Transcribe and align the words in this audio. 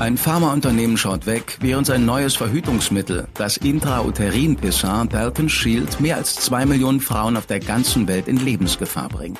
Ein 0.00 0.16
Pharmaunternehmen 0.16 0.96
schaut 0.96 1.26
weg, 1.26 1.58
während 1.60 1.86
sein 1.86 2.06
neues 2.06 2.34
Verhütungsmittel, 2.34 3.28
das 3.34 3.58
Intrauterin-Pissin 3.58 5.10
Dalton 5.10 5.50
Shield, 5.50 6.00
mehr 6.00 6.16
als 6.16 6.36
zwei 6.36 6.64
Millionen 6.64 7.00
Frauen 7.00 7.36
auf 7.36 7.44
der 7.44 7.60
ganzen 7.60 8.08
Welt 8.08 8.26
in 8.26 8.42
Lebensgefahr 8.42 9.10
bringt. 9.10 9.38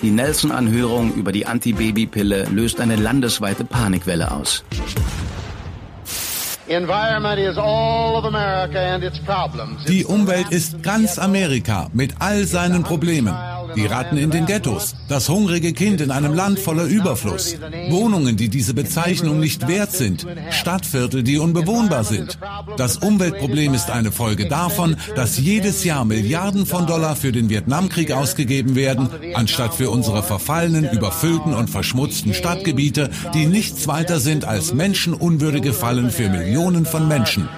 Die 0.00 0.10
Nelson-Anhörung 0.10 1.12
über 1.12 1.30
die 1.30 1.44
Antibabypille 1.44 2.44
löst 2.44 2.80
eine 2.80 2.96
landesweite 2.96 3.66
Panikwelle 3.66 4.30
aus. 4.30 4.64
Die 9.88 10.04
Umwelt 10.06 10.50
ist 10.50 10.82
ganz 10.82 11.18
Amerika 11.18 11.90
mit 11.92 12.14
all 12.20 12.44
seinen 12.46 12.82
Problemen. 12.82 13.36
Die 13.76 13.86
Ratten 13.86 14.16
in 14.16 14.30
den 14.30 14.46
Ghettos, 14.46 14.94
das 15.08 15.28
hungrige 15.28 15.72
Kind 15.72 16.00
in 16.00 16.10
einem 16.10 16.34
Land 16.34 16.58
voller 16.58 16.84
Überfluss, 16.84 17.56
Wohnungen, 17.90 18.36
die 18.36 18.48
diese 18.48 18.74
Bezeichnung 18.74 19.40
nicht 19.40 19.68
wert 19.68 19.92
sind, 19.92 20.26
Stadtviertel, 20.50 21.22
die 21.22 21.38
unbewohnbar 21.38 22.04
sind. 22.04 22.38
Das 22.76 22.98
Umweltproblem 22.98 23.74
ist 23.74 23.90
eine 23.90 24.12
Folge 24.12 24.48
davon, 24.48 24.96
dass 25.14 25.38
jedes 25.38 25.84
Jahr 25.84 26.04
Milliarden 26.04 26.66
von 26.66 26.86
Dollar 26.86 27.16
für 27.16 27.32
den 27.32 27.48
Vietnamkrieg 27.48 28.12
ausgegeben 28.12 28.74
werden, 28.74 29.08
anstatt 29.34 29.74
für 29.74 29.90
unsere 29.90 30.22
verfallenen, 30.22 30.88
überfüllten 30.90 31.54
und 31.54 31.70
verschmutzten 31.70 32.34
Stadtgebiete, 32.34 33.10
die 33.34 33.46
nichts 33.46 33.86
weiter 33.88 34.20
sind 34.20 34.44
als 34.44 34.74
menschenunwürdige 34.74 35.72
Fallen 35.72 36.10
für 36.10 36.28
Millionen 36.28 36.86
von 36.86 37.08
Menschen. 37.08 37.48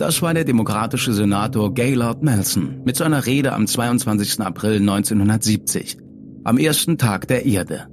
Das 0.00 0.22
war 0.22 0.32
der 0.32 0.44
demokratische 0.44 1.12
Senator 1.12 1.74
Gaylord 1.74 2.22
Nelson 2.22 2.80
mit 2.86 2.96
seiner 2.96 3.26
Rede 3.26 3.52
am 3.52 3.66
22. 3.66 4.40
April 4.40 4.76
1970, 4.76 5.98
am 6.42 6.56
ersten 6.56 6.96
Tag 6.96 7.28
der 7.28 7.44
Erde. 7.44 7.86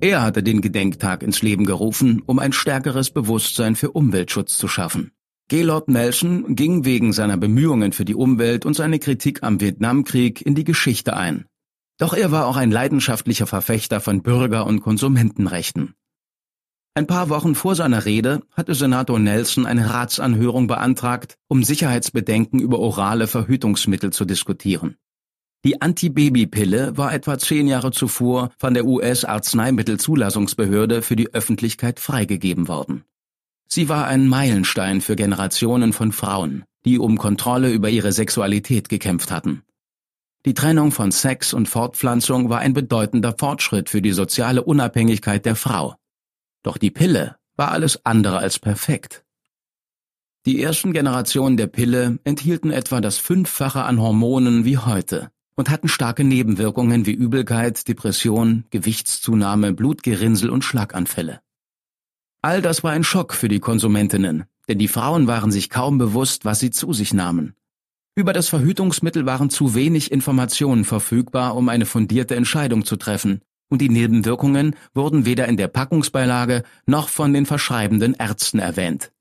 Er 0.00 0.22
hatte 0.22 0.44
den 0.44 0.60
Gedenktag 0.60 1.24
ins 1.24 1.42
Leben 1.42 1.66
gerufen, 1.66 2.22
um 2.26 2.38
ein 2.38 2.52
stärkeres 2.52 3.10
Bewusstsein 3.10 3.74
für 3.74 3.90
Umweltschutz 3.90 4.56
zu 4.56 4.68
schaffen. 4.68 5.10
Gaylord 5.48 5.88
Nelson 5.88 6.54
ging 6.54 6.84
wegen 6.84 7.12
seiner 7.12 7.36
Bemühungen 7.36 7.90
für 7.90 8.04
die 8.04 8.14
Umwelt 8.14 8.64
und 8.64 8.74
seine 8.74 9.00
Kritik 9.00 9.42
am 9.42 9.60
Vietnamkrieg 9.60 10.40
in 10.46 10.54
die 10.54 10.62
Geschichte 10.62 11.16
ein. 11.16 11.46
Doch 11.98 12.14
er 12.14 12.30
war 12.30 12.46
auch 12.46 12.56
ein 12.56 12.70
leidenschaftlicher 12.70 13.48
Verfechter 13.48 13.98
von 13.98 14.22
Bürger- 14.22 14.64
und 14.64 14.80
Konsumentenrechten. 14.80 15.94
Ein 16.98 17.06
paar 17.06 17.28
Wochen 17.28 17.54
vor 17.54 17.76
seiner 17.76 18.06
Rede 18.06 18.42
hatte 18.54 18.74
Senator 18.74 19.20
Nelson 19.20 19.66
eine 19.66 19.88
Ratsanhörung 19.88 20.66
beantragt, 20.66 21.36
um 21.46 21.62
Sicherheitsbedenken 21.62 22.58
über 22.58 22.80
orale 22.80 23.28
Verhütungsmittel 23.28 24.12
zu 24.12 24.24
diskutieren. 24.24 24.96
Die 25.64 25.80
Antibabypille 25.80 26.96
war 26.96 27.14
etwa 27.14 27.38
zehn 27.38 27.68
Jahre 27.68 27.92
zuvor 27.92 28.50
von 28.58 28.74
der 28.74 28.84
US-Arzneimittelzulassungsbehörde 28.84 31.02
für 31.02 31.14
die 31.14 31.32
Öffentlichkeit 31.32 32.00
freigegeben 32.00 32.66
worden. 32.66 33.04
Sie 33.68 33.88
war 33.88 34.08
ein 34.08 34.26
Meilenstein 34.26 35.00
für 35.00 35.14
Generationen 35.14 35.92
von 35.92 36.10
Frauen, 36.10 36.64
die 36.84 36.98
um 36.98 37.16
Kontrolle 37.16 37.70
über 37.70 37.90
ihre 37.90 38.10
Sexualität 38.10 38.88
gekämpft 38.88 39.30
hatten. 39.30 39.62
Die 40.44 40.54
Trennung 40.54 40.90
von 40.90 41.12
Sex 41.12 41.54
und 41.54 41.68
Fortpflanzung 41.68 42.50
war 42.50 42.58
ein 42.58 42.72
bedeutender 42.72 43.36
Fortschritt 43.38 43.88
für 43.88 44.02
die 44.02 44.10
soziale 44.10 44.64
Unabhängigkeit 44.64 45.46
der 45.46 45.54
Frau 45.54 45.94
doch 46.68 46.76
die 46.76 46.90
Pille 46.90 47.36
war 47.56 47.70
alles 47.70 48.04
andere 48.04 48.38
als 48.38 48.58
perfekt. 48.58 49.24
Die 50.44 50.62
ersten 50.62 50.92
Generationen 50.92 51.56
der 51.56 51.66
Pille 51.66 52.18
enthielten 52.24 52.70
etwa 52.70 53.00
das 53.00 53.16
Fünffache 53.16 53.84
an 53.84 53.98
Hormonen 53.98 54.66
wie 54.66 54.76
heute 54.76 55.30
und 55.56 55.70
hatten 55.70 55.88
starke 55.88 56.24
Nebenwirkungen 56.24 57.06
wie 57.06 57.12
Übelkeit, 57.12 57.88
Depression, 57.88 58.64
Gewichtszunahme, 58.68 59.72
Blutgerinnsel 59.72 60.50
und 60.50 60.62
Schlaganfälle. 60.62 61.40
All 62.42 62.60
das 62.60 62.84
war 62.84 62.92
ein 62.92 63.02
Schock 63.02 63.32
für 63.32 63.48
die 63.48 63.60
Konsumentinnen, 63.60 64.44
denn 64.68 64.78
die 64.78 64.88
Frauen 64.88 65.26
waren 65.26 65.50
sich 65.50 65.70
kaum 65.70 65.96
bewusst, 65.96 66.44
was 66.44 66.60
sie 66.60 66.70
zu 66.70 66.92
sich 66.92 67.14
nahmen. 67.14 67.54
Über 68.14 68.34
das 68.34 68.50
Verhütungsmittel 68.50 69.24
waren 69.24 69.48
zu 69.48 69.74
wenig 69.74 70.12
Informationen 70.12 70.84
verfügbar, 70.84 71.56
um 71.56 71.70
eine 71.70 71.86
fundierte 71.86 72.36
Entscheidung 72.36 72.84
zu 72.84 72.96
treffen, 72.96 73.40
und 73.68 73.80
die 73.80 73.88
Nebenwirkungen 73.88 74.76
wurden 74.94 75.24
weder 75.24 75.46
in 75.48 75.56
der 75.56 75.68
Packungsbeilage 75.68 76.62
noch 76.86 77.08
von 77.08 77.32
den 77.32 77.46
verschreibenden 77.46 78.14
Ärzten 78.14 78.58
erwähnt. 78.58 79.12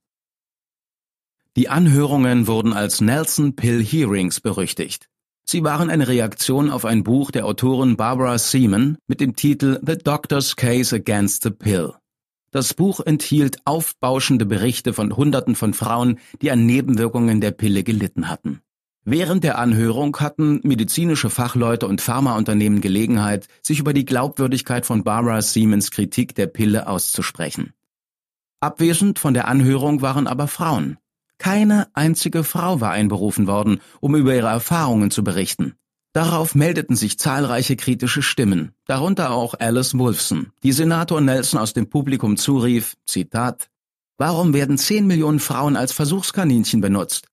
Die 1.55 1.69
Anhörungen 1.69 2.47
wurden 2.47 2.73
als 2.73 3.01
Nelson 3.01 3.55
Pill 3.55 3.83
Hearings 3.83 4.39
berüchtigt. 4.39 5.09
Sie 5.43 5.63
waren 5.63 5.89
eine 5.89 6.07
Reaktion 6.07 6.69
auf 6.69 6.85
ein 6.85 7.03
Buch 7.03 7.31
der 7.31 7.45
Autorin 7.45 7.95
Barbara 7.95 8.37
Seaman 8.37 8.97
mit 9.07 9.21
dem 9.21 9.35
Titel 9.35 9.79
The 9.85 9.97
Doctor's 9.97 10.55
Case 10.55 10.95
Against 10.95 11.43
the 11.43 11.49
Pill. 11.49 11.93
Das 12.51 12.73
Buch 12.73 12.99
enthielt 12.99 13.57
aufbauschende 13.65 14.45
Berichte 14.45 14.93
von 14.93 15.15
Hunderten 15.15 15.55
von 15.55 15.73
Frauen, 15.73 16.19
die 16.41 16.51
an 16.51 16.65
Nebenwirkungen 16.65 17.41
der 17.41 17.51
Pille 17.51 17.83
gelitten 17.83 18.29
hatten. 18.29 18.61
Während 19.09 19.45
der 19.45 19.57
Anhörung 19.57 20.17
hatten 20.17 20.59
medizinische 20.63 21.29
Fachleute 21.29 21.87
und 21.87 22.01
Pharmaunternehmen 22.01 22.81
Gelegenheit, 22.81 23.47
sich 23.61 23.79
über 23.79 23.93
die 23.93 24.03
Glaubwürdigkeit 24.03 24.85
von 24.85 25.05
Barbara 25.05 25.41
Siemens 25.41 25.91
Kritik 25.91 26.35
der 26.35 26.47
Pille 26.47 26.87
auszusprechen. 26.89 27.71
Abwesend 28.59 29.17
von 29.17 29.33
der 29.33 29.47
Anhörung 29.47 30.01
waren 30.01 30.27
aber 30.27 30.49
Frauen. 30.49 30.97
Keine 31.37 31.87
einzige 31.93 32.43
Frau 32.43 32.81
war 32.81 32.91
einberufen 32.91 33.47
worden, 33.47 33.79
um 34.01 34.13
über 34.13 34.35
ihre 34.35 34.49
Erfahrungen 34.49 35.09
zu 35.09 35.23
berichten. 35.23 35.75
Darauf 36.11 36.53
meldeten 36.53 36.97
sich 36.97 37.17
zahlreiche 37.17 37.77
kritische 37.77 38.21
Stimmen, 38.21 38.73
darunter 38.87 39.31
auch 39.31 39.53
Alice 39.57 39.97
Wolfson, 39.97 40.51
die 40.63 40.73
Senator 40.73 41.21
Nelson 41.21 41.61
aus 41.61 41.71
dem 41.71 41.89
Publikum 41.89 42.35
zurief, 42.35 42.97
Zitat, 43.05 43.69
Warum 44.17 44.53
werden 44.53 44.77
10 44.77 45.07
Millionen 45.07 45.39
Frauen 45.39 45.77
als 45.77 45.93
Versuchskaninchen 45.93 46.81
benutzt? 46.81 47.29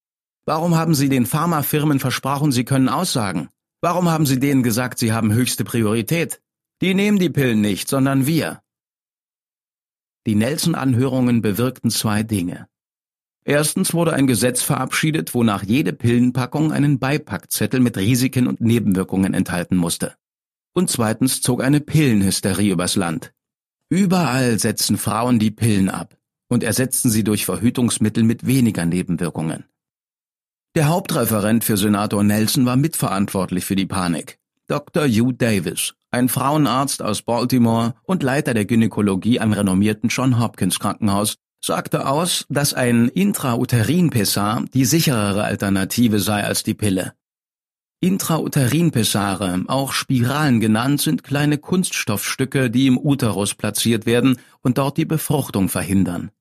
Warum 0.47 0.75
haben 0.77 0.95
Sie 0.95 1.09
den 1.09 1.25
Pharmafirmen 1.25 2.01
versprochen, 2.01 2.53
Sie 2.53 2.65
können 2.65 2.89
aussagen? 2.89 3.49
Warum 3.81 4.11
haben 4.11 4.27
Sie 4.27 4.39
denen 4.39 4.63
gesagt, 4.63 4.99
Sie 4.99 5.13
haben 5.13 5.33
höchste 5.33 5.65
Priorität? 5.65 6.41
Die 6.83 6.95
nehmen 6.95 7.19
die 7.19 7.31
Pillen 7.31 7.61
nicht, 7.61 7.89
sondern 7.89 8.27
wir. 8.27 8.61
Die 10.27 10.35
Nelson-Anhörungen 10.35 11.43
bewirkten 11.43 11.91
zwei 11.91 12.23
Dinge. 12.23 12.67
Erstens 13.45 13.93
wurde 13.93 14.15
ein 14.15 14.27
Gesetz 14.27 14.63
verabschiedet, 14.63 15.35
wonach 15.35 15.63
jede 15.63 15.93
Pillenpackung 15.93 16.73
einen 16.73 16.99
Beipackzettel 16.99 17.81
mit 17.81 17.97
Risiken 17.97 18.47
und 18.47 18.61
Nebenwirkungen 18.61 19.35
enthalten 19.35 19.77
musste. 19.77 20.15
Und 20.75 20.91
zweitens 20.91 21.43
zog 21.43 21.63
eine 21.63 21.81
Pillenhysterie 21.81 22.73
übers 22.73 22.97
Land. 22.97 23.33
Überall 23.91 24.59
setzten 24.59 24.97
Frauen 24.97 25.39
die 25.39 25.51
Pillen 25.51 25.91
ab 25.91 26.17
und 26.49 26.63
ersetzten 26.65 27.11
sie 27.11 27.23
durch 27.23 27.45
Verhütungsmittel 27.45 28.25
mit 28.25 28.47
weniger 28.47 28.87
Nebenwirkungen. 28.87 29.65
Der 30.77 30.89
Hauptreferent 30.89 31.63
für 31.63 31.77
Senator 31.77 32.25
Nelson 32.25 32.67
war 32.67 32.75
mitverantwortlich 32.75 33.65
für 33.65 33.77
die 33.77 33.87
Panik. 33.87 34.41
Dr. 34.67 35.05
Hugh 35.05 35.33
Davis, 35.33 35.95
ein 36.11 36.29
Frauenarzt 36.29 37.01
aus 37.01 37.23
Baltimore 37.23 37.95
und 38.03 38.25
Leiter 38.25 38.55
der 38.55 38.65
Gynäkologie 38.65 39.39
am 39.39 39.53
renommierten 39.53 40.09
John 40.09 40.41
Hopkins 40.41 40.81
Krankenhaus, 40.81 41.37
sagte 41.65 42.09
aus, 42.09 42.45
dass 42.49 42.75
ein 42.75 43.09
Intrauterin-Pessar 43.09 44.65
die 44.75 44.85
sicherere 44.85 45.45
Alternative 45.45 46.19
sei 46.19 46.43
als 46.43 46.65
die 46.65 46.75
Pille. 46.75 47.13
Intrauterin-Pessare, 48.01 49.67
auch 49.69 49.93
Spiralen 49.93 50.59
genannt, 50.59 51.01
sind 51.01 51.23
kleine 51.23 51.59
Kunststoffstücke, 51.59 52.69
die 52.69 52.89
im 52.89 52.99
Uterus 52.99 53.55
platziert 53.55 54.07
werden 54.07 54.41
und 54.61 54.79
dort 54.79 54.97
die 54.97 55.05
Befruchtung 55.05 55.69
verhindern. 55.69 56.33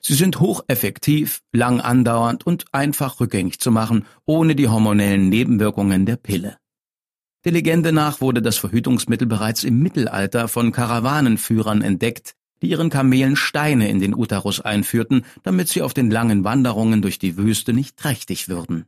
Sie 0.00 0.14
sind 0.14 0.40
hocheffektiv, 0.40 1.42
lang 1.52 1.80
andauernd 1.80 2.46
und 2.46 2.64
einfach 2.72 3.20
rückgängig 3.20 3.60
zu 3.60 3.70
machen, 3.70 4.06
ohne 4.24 4.54
die 4.54 4.68
hormonellen 4.68 5.28
Nebenwirkungen 5.28 6.06
der 6.06 6.16
Pille. 6.16 6.56
Der 7.44 7.52
Legende 7.52 7.92
nach 7.92 8.20
wurde 8.20 8.42
das 8.42 8.58
Verhütungsmittel 8.58 9.26
bereits 9.26 9.64
im 9.64 9.78
Mittelalter 9.80 10.48
von 10.48 10.72
Karawanenführern 10.72 11.82
entdeckt, 11.82 12.34
die 12.62 12.68
ihren 12.68 12.90
Kamelen 12.90 13.36
Steine 13.36 13.88
in 13.88 14.00
den 14.00 14.14
Uterus 14.14 14.60
einführten, 14.60 15.24
damit 15.42 15.68
sie 15.68 15.82
auf 15.82 15.94
den 15.94 16.10
langen 16.10 16.44
Wanderungen 16.44 17.00
durch 17.00 17.18
die 17.18 17.36
Wüste 17.36 17.72
nicht 17.72 17.96
trächtig 17.96 18.48
würden. 18.48 18.84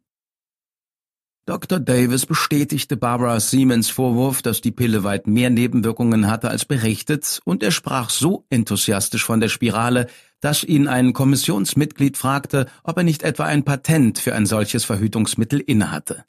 Dr. 1.45 1.81
Davis 1.81 2.25
bestätigte 2.25 2.97
Barbara 2.97 3.41
Siemens 3.41 3.91
Vorwurf, 3.91 4.43
dass 4.43 4.61
die 4.61 4.71
Pille 4.71 5.03
weit 5.03 5.27
mehr 5.27 5.51
Nebenwirkungen 5.51 6.31
hatte 6.31 6.49
als 6.49 6.65
berichtet, 6.65 7.41
und 7.45 7.65
er 7.65 7.73
sprach 7.73 8.11
so 8.11 8.47
enthusiastisch 8.49 9.25
von 9.25 9.41
der 9.41 9.49
Spirale, 9.49 10.07
dass 10.41 10.63
ihn 10.63 10.87
ein 10.87 11.13
Kommissionsmitglied 11.13 12.17
fragte, 12.17 12.67
ob 12.85 12.97
er 12.97 13.03
nicht 13.03 13.25
etwa 13.25 13.45
ein 13.45 13.65
Patent 13.65 14.21
für 14.21 14.37
ein 14.37 14.47
solches 14.47 14.85
Verhütungsmittel 14.85 15.59
innehatte. 15.59 16.25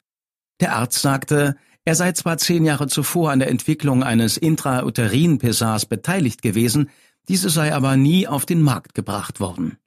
Der 0.60 0.74
Arzt 0.74 1.00
sagte, 1.00 1.54
er 1.84 1.94
sei 1.94 2.10
zwar 2.10 2.38
zehn 2.38 2.64
Jahre 2.64 2.88
zuvor 2.88 3.30
an 3.30 3.38
der 3.38 3.50
Entwicklung 3.50 4.02
eines 4.02 4.36
Intrauterin-Pessars 4.36 5.86
beteiligt 5.86 6.42
gewesen, 6.42 6.90
diese 7.28 7.50
sei 7.50 7.72
aber 7.72 7.96
nie 7.96 8.26
auf 8.26 8.46
den 8.46 8.62
Markt 8.62 8.94
gebracht 8.94 9.38
worden. 9.38 9.78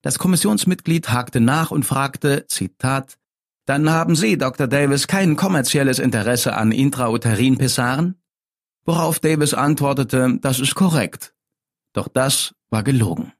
Das 0.00 0.18
Kommissionsmitglied 0.18 1.10
hakte 1.10 1.40
nach 1.40 1.70
und 1.70 1.84
fragte, 1.84 2.46
Zitat, 2.46 3.17
dann 3.68 3.90
haben 3.90 4.16
Sie, 4.16 4.38
Dr. 4.38 4.66
Davis, 4.66 5.06
kein 5.08 5.36
kommerzielles 5.36 5.98
Interesse 5.98 6.56
an 6.56 6.72
Intrauterin-Pessaren? 6.72 8.14
Worauf 8.86 9.18
Davis 9.18 9.52
antwortete, 9.52 10.38
das 10.40 10.58
ist 10.58 10.74
korrekt. 10.74 11.34
Doch 11.92 12.08
das 12.08 12.54
war 12.70 12.82
gelogen. 12.82 13.34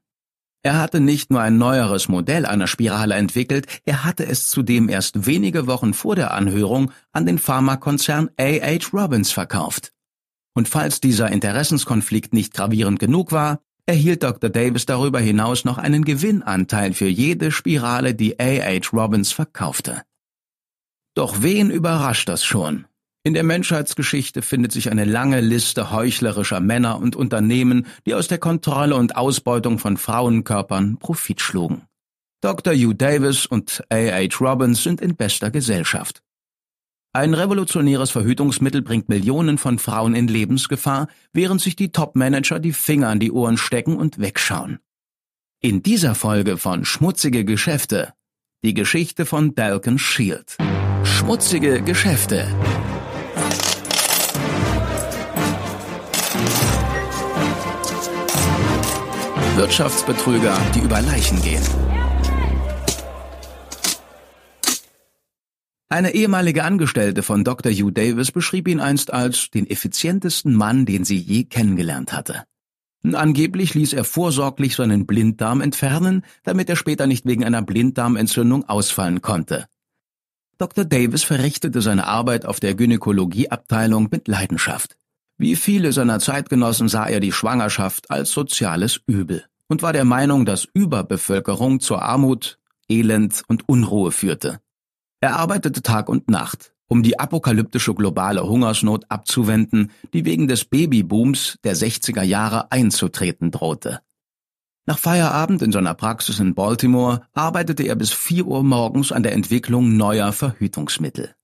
Er 0.61 0.79
hatte 0.79 0.99
nicht 0.99 1.31
nur 1.31 1.41
ein 1.41 1.57
neueres 1.57 2.09
Modell 2.09 2.45
einer 2.45 2.67
Spirale 2.67 3.15
entwickelt, 3.15 3.65
er 3.85 4.03
hatte 4.03 4.27
es 4.27 4.47
zudem 4.47 4.87
erst 4.87 5.25
wenige 5.25 5.65
Wochen 5.65 5.95
vor 5.95 6.15
der 6.15 6.31
Anhörung 6.31 6.91
an 7.11 7.25
den 7.25 7.39
Pharmakonzern 7.39 8.29
A.H. 8.37 8.89
Robbins 8.93 9.31
verkauft. 9.31 9.93
Und 10.53 10.69
falls 10.69 11.01
dieser 11.01 11.31
Interessenskonflikt 11.31 12.33
nicht 12.33 12.53
gravierend 12.53 12.99
genug 12.99 13.31
war, 13.31 13.61
erhielt 13.87 14.21
Dr. 14.21 14.51
Davis 14.51 14.85
darüber 14.85 15.19
hinaus 15.19 15.65
noch 15.65 15.79
einen 15.79 16.05
Gewinnanteil 16.05 16.93
für 16.93 17.07
jede 17.07 17.51
Spirale, 17.51 18.13
die 18.13 18.39
A.H. 18.39 18.89
Robbins 18.93 19.31
verkaufte. 19.31 20.03
Doch 21.15 21.41
wen 21.41 21.69
überrascht 21.69 22.29
das 22.29 22.43
schon? 22.43 22.85
In 23.23 23.33
der 23.33 23.43
Menschheitsgeschichte 23.43 24.41
findet 24.41 24.71
sich 24.71 24.89
eine 24.89 25.03
lange 25.03 25.41
Liste 25.41 25.91
heuchlerischer 25.91 26.61
Männer 26.61 26.99
und 26.99 27.15
Unternehmen, 27.15 27.85
die 28.05 28.13
aus 28.13 28.27
der 28.27 28.37
Kontrolle 28.37 28.95
und 28.95 29.17
Ausbeutung 29.17 29.77
von 29.77 29.97
Frauenkörpern 29.97 30.97
Profit 30.97 31.41
schlugen. 31.41 31.83
Dr. 32.41 32.73
Hugh 32.73 32.93
Davis 32.93 33.45
und 33.45 33.83
A.H. 33.89 34.37
Robbins 34.39 34.83
sind 34.83 35.01
in 35.01 35.17
bester 35.17 35.51
Gesellschaft. 35.51 36.23
Ein 37.11 37.33
revolutionäres 37.33 38.11
Verhütungsmittel 38.11 38.81
bringt 38.81 39.09
Millionen 39.09 39.57
von 39.57 39.79
Frauen 39.79 40.15
in 40.15 40.27
Lebensgefahr, 40.27 41.07
während 41.33 41.59
sich 41.59 41.75
die 41.75 41.91
Top-Manager 41.91 42.59
die 42.59 42.71
Finger 42.71 43.09
an 43.09 43.19
die 43.19 43.31
Ohren 43.31 43.57
stecken 43.57 43.97
und 43.97 44.19
wegschauen. 44.19 44.79
In 45.59 45.83
dieser 45.83 46.15
Folge 46.15 46.57
von 46.57 46.85
Schmutzige 46.85 47.43
Geschäfte 47.43 48.13
die 48.61 48.73
Geschichte 48.73 49.25
von 49.25 49.55
Dalton 49.55 49.97
Shield. 49.97 50.57
Schmutzige 51.03 51.81
Geschäfte. 51.81 52.45
Wirtschaftsbetrüger, 59.55 60.57
die 60.75 60.79
über 60.79 61.01
Leichen 61.01 61.41
gehen. 61.41 61.63
Eine 65.87 66.13
ehemalige 66.13 66.63
Angestellte 66.65 67.23
von 67.23 67.43
Dr. 67.45 67.71
Hugh 67.71 67.91
Davis 67.91 68.31
beschrieb 68.31 68.67
ihn 68.67 68.81
einst 68.81 69.11
als 69.11 69.49
den 69.51 69.69
effizientesten 69.69 70.53
Mann, 70.53 70.85
den 70.85 71.05
sie 71.05 71.17
je 71.17 71.45
kennengelernt 71.45 72.11
hatte. 72.11 72.43
Angeblich 73.03 73.73
ließ 73.73 73.93
er 73.93 74.03
vorsorglich 74.03 74.75
seinen 74.75 75.05
Blinddarm 75.05 75.61
entfernen, 75.61 76.25
damit 76.43 76.69
er 76.69 76.75
später 76.75 77.07
nicht 77.07 77.25
wegen 77.25 77.45
einer 77.45 77.61
Blinddarmentzündung 77.61 78.67
ausfallen 78.67 79.21
konnte. 79.21 79.65
Dr. 80.57 80.83
Davis 80.83 81.23
verrichtete 81.23 81.81
seine 81.81 82.07
Arbeit 82.07 82.45
auf 82.45 82.59
der 82.59 82.75
Gynäkologieabteilung 82.75 84.09
mit 84.11 84.27
Leidenschaft. 84.27 84.97
Wie 85.37 85.55
viele 85.55 85.93
seiner 85.93 86.19
Zeitgenossen 86.19 86.89
sah 86.89 87.05
er 87.05 87.21
die 87.21 87.31
Schwangerschaft 87.31 88.11
als 88.11 88.31
soziales 88.31 88.99
Übel 89.07 89.45
und 89.69 89.81
war 89.81 89.93
der 89.93 90.03
Meinung, 90.03 90.45
dass 90.45 90.67
Überbevölkerung 90.73 91.79
zur 91.79 92.01
Armut, 92.01 92.59
Elend 92.89 93.43
und 93.47 93.69
Unruhe 93.69 94.11
führte. 94.11 94.59
Er 95.21 95.37
arbeitete 95.37 95.81
Tag 95.81 96.09
und 96.09 96.29
Nacht, 96.29 96.73
um 96.89 97.01
die 97.03 97.17
apokalyptische 97.17 97.93
globale 97.93 98.43
Hungersnot 98.43 99.05
abzuwenden, 99.07 99.91
die 100.13 100.25
wegen 100.25 100.49
des 100.49 100.65
Babybooms 100.65 101.57
der 101.63 101.77
60er 101.77 102.23
Jahre 102.23 102.71
einzutreten 102.71 103.51
drohte. 103.51 104.01
Nach 104.85 104.97
Feierabend 104.97 105.61
in 105.61 105.71
seiner 105.71 105.93
Praxis 105.93 106.39
in 106.39 106.55
Baltimore 106.55 107.21
arbeitete 107.33 107.83
er 107.83 107.95
bis 107.95 108.11
4 108.11 108.47
Uhr 108.47 108.63
morgens 108.63 109.11
an 109.11 109.23
der 109.23 109.33
Entwicklung 109.33 109.95
neuer 109.95 110.33
Verhütungsmittel. 110.33 111.35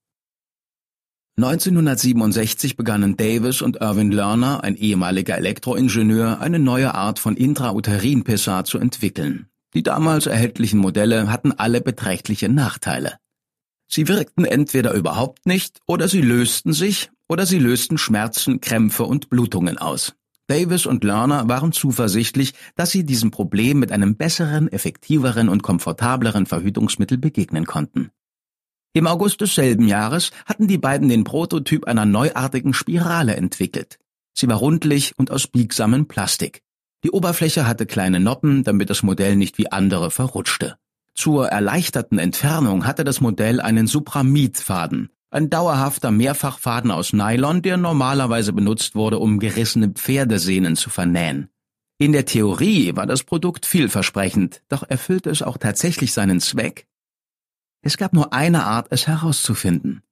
1967 1.38 2.76
begannen 2.76 3.16
Davis 3.16 3.62
und 3.62 3.76
Irvin 3.76 4.10
Lerner, 4.10 4.64
ein 4.64 4.74
ehemaliger 4.74 5.36
Elektroingenieur, 5.36 6.40
eine 6.40 6.58
neue 6.58 6.94
Art 6.94 7.18
von 7.18 7.36
Intrauterin-Pessar 7.36 8.64
zu 8.64 8.78
entwickeln. 8.78 9.46
Die 9.74 9.82
damals 9.82 10.26
erhältlichen 10.26 10.80
Modelle 10.80 11.30
hatten 11.30 11.52
alle 11.52 11.82
beträchtliche 11.82 12.48
Nachteile. 12.48 13.18
Sie 13.88 14.08
wirkten 14.08 14.44
entweder 14.44 14.92
überhaupt 14.94 15.46
nicht 15.46 15.80
oder 15.86 16.08
sie 16.08 16.20
lösten 16.20 16.72
sich 16.72 17.10
oder 17.28 17.46
sie 17.46 17.58
lösten 17.58 17.98
Schmerzen, 17.98 18.60
Krämpfe 18.60 19.04
und 19.04 19.30
Blutungen 19.30 19.78
aus. 19.78 20.14
Davis 20.48 20.86
und 20.86 21.02
Lerner 21.02 21.48
waren 21.48 21.72
zuversichtlich, 21.72 22.54
dass 22.76 22.90
sie 22.90 23.04
diesem 23.04 23.30
Problem 23.30 23.80
mit 23.80 23.90
einem 23.90 24.16
besseren, 24.16 24.70
effektiveren 24.70 25.48
und 25.48 25.62
komfortableren 25.62 26.46
Verhütungsmittel 26.46 27.18
begegnen 27.18 27.66
konnten. 27.66 28.10
Im 28.92 29.06
August 29.06 29.40
desselben 29.40 29.88
Jahres 29.88 30.30
hatten 30.46 30.68
die 30.68 30.78
beiden 30.78 31.08
den 31.08 31.24
Prototyp 31.24 31.84
einer 31.86 32.06
neuartigen 32.06 32.74
Spirale 32.74 33.36
entwickelt. 33.36 33.98
Sie 34.32 34.48
war 34.48 34.56
rundlich 34.56 35.12
und 35.16 35.30
aus 35.30 35.48
biegsamem 35.48 36.06
Plastik. 36.06 36.62
Die 37.04 37.10
Oberfläche 37.10 37.66
hatte 37.66 37.86
kleine 37.86 38.20
Noppen, 38.20 38.62
damit 38.64 38.88
das 38.88 39.02
Modell 39.02 39.36
nicht 39.36 39.58
wie 39.58 39.70
andere 39.70 40.10
verrutschte. 40.10 40.76
Zur 41.16 41.48
erleichterten 41.48 42.18
Entfernung 42.18 42.86
hatte 42.86 43.02
das 43.02 43.22
Modell 43.22 43.60
einen 43.62 43.86
Supramidfaden, 43.86 45.10
ein 45.30 45.48
dauerhafter 45.48 46.10
Mehrfachfaden 46.10 46.90
aus 46.90 47.14
Nylon, 47.14 47.62
der 47.62 47.78
normalerweise 47.78 48.52
benutzt 48.52 48.94
wurde, 48.94 49.18
um 49.18 49.38
gerissene 49.38 49.88
Pferdesehnen 49.88 50.76
zu 50.76 50.90
vernähen. 50.90 51.48
In 51.98 52.12
der 52.12 52.26
Theorie 52.26 52.94
war 52.96 53.06
das 53.06 53.24
Produkt 53.24 53.64
vielversprechend, 53.64 54.62
doch 54.68 54.82
erfüllte 54.88 55.30
es 55.30 55.40
auch 55.40 55.56
tatsächlich 55.56 56.12
seinen 56.12 56.40
Zweck? 56.40 56.86
Es 57.80 57.96
gab 57.96 58.12
nur 58.12 58.34
eine 58.34 58.64
Art, 58.64 58.88
es 58.90 59.06
herauszufinden. 59.06 60.02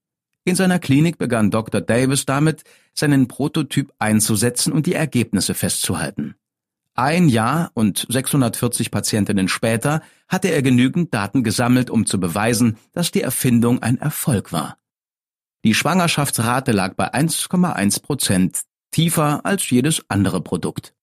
In 0.45 0.57
seiner 0.57 0.79
Klinik 0.79 1.19
begann 1.19 1.51
Dr. 1.51 1.83
Davis 1.83 2.25
damit, 2.25 2.63
seinen 2.95 3.29
Prototyp 3.29 3.93
einzusetzen 3.99 4.73
und 4.73 4.87
die 4.87 4.95
Ergebnisse 4.95 5.53
festzuhalten. 5.53 6.35
Ein 6.97 7.29
Jahr 7.29 7.73
und 7.75 8.07
640 8.09 8.93
Patientinnen 8.93 9.49
später 9.49 10.01
hatte 10.29 10.49
er 10.49 10.63
genügend 10.63 11.13
Daten 11.13 11.43
gesammelt, 11.43 11.91
um 11.91 12.07
zu 12.07 12.21
beweisen, 12.21 12.79
dass 12.93 13.11
die 13.11 13.23
Erfindung 13.23 13.83
ein 13.83 13.99
Erfolg 13.99 14.53
war. 14.53 14.79
Die 15.65 15.75
Schwangerschaftsrate 15.75 16.71
lag 16.71 16.95
bei 16.95 17.13
1,1 17.13 18.01
Prozent, 18.03 18.61
tiefer 18.93 19.45
als 19.45 19.69
jedes 19.71 20.05
andere 20.09 20.41
Produkt. 20.41 20.95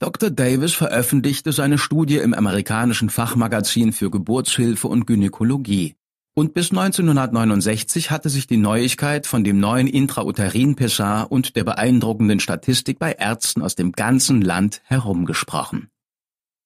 Dr. 0.00 0.28
Davis 0.28 0.74
veröffentlichte 0.74 1.52
seine 1.52 1.78
Studie 1.78 2.18
im 2.18 2.34
amerikanischen 2.34 3.08
Fachmagazin 3.08 3.94
für 3.94 4.10
Geburtshilfe 4.10 4.86
und 4.86 5.06
Gynäkologie. 5.06 5.96
Und 6.36 6.52
bis 6.52 6.70
1969 6.72 8.10
hatte 8.10 8.28
sich 8.28 8.48
die 8.48 8.56
Neuigkeit 8.56 9.28
von 9.28 9.44
dem 9.44 9.60
neuen 9.60 9.86
Intrauterin-Pessar 9.86 11.30
und 11.30 11.54
der 11.54 11.62
beeindruckenden 11.62 12.40
Statistik 12.40 12.98
bei 12.98 13.12
Ärzten 13.12 13.62
aus 13.62 13.76
dem 13.76 13.92
ganzen 13.92 14.42
Land 14.42 14.82
herumgesprochen. 14.84 15.90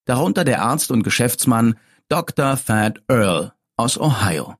Darunter 0.06 0.44
der 0.44 0.62
Arzt 0.62 0.90
und 0.90 1.02
Geschäftsmann 1.02 1.76
Dr. 2.08 2.56
Thad 2.56 3.02
Earl 3.08 3.52
aus 3.76 4.00
Ohio. 4.00 4.54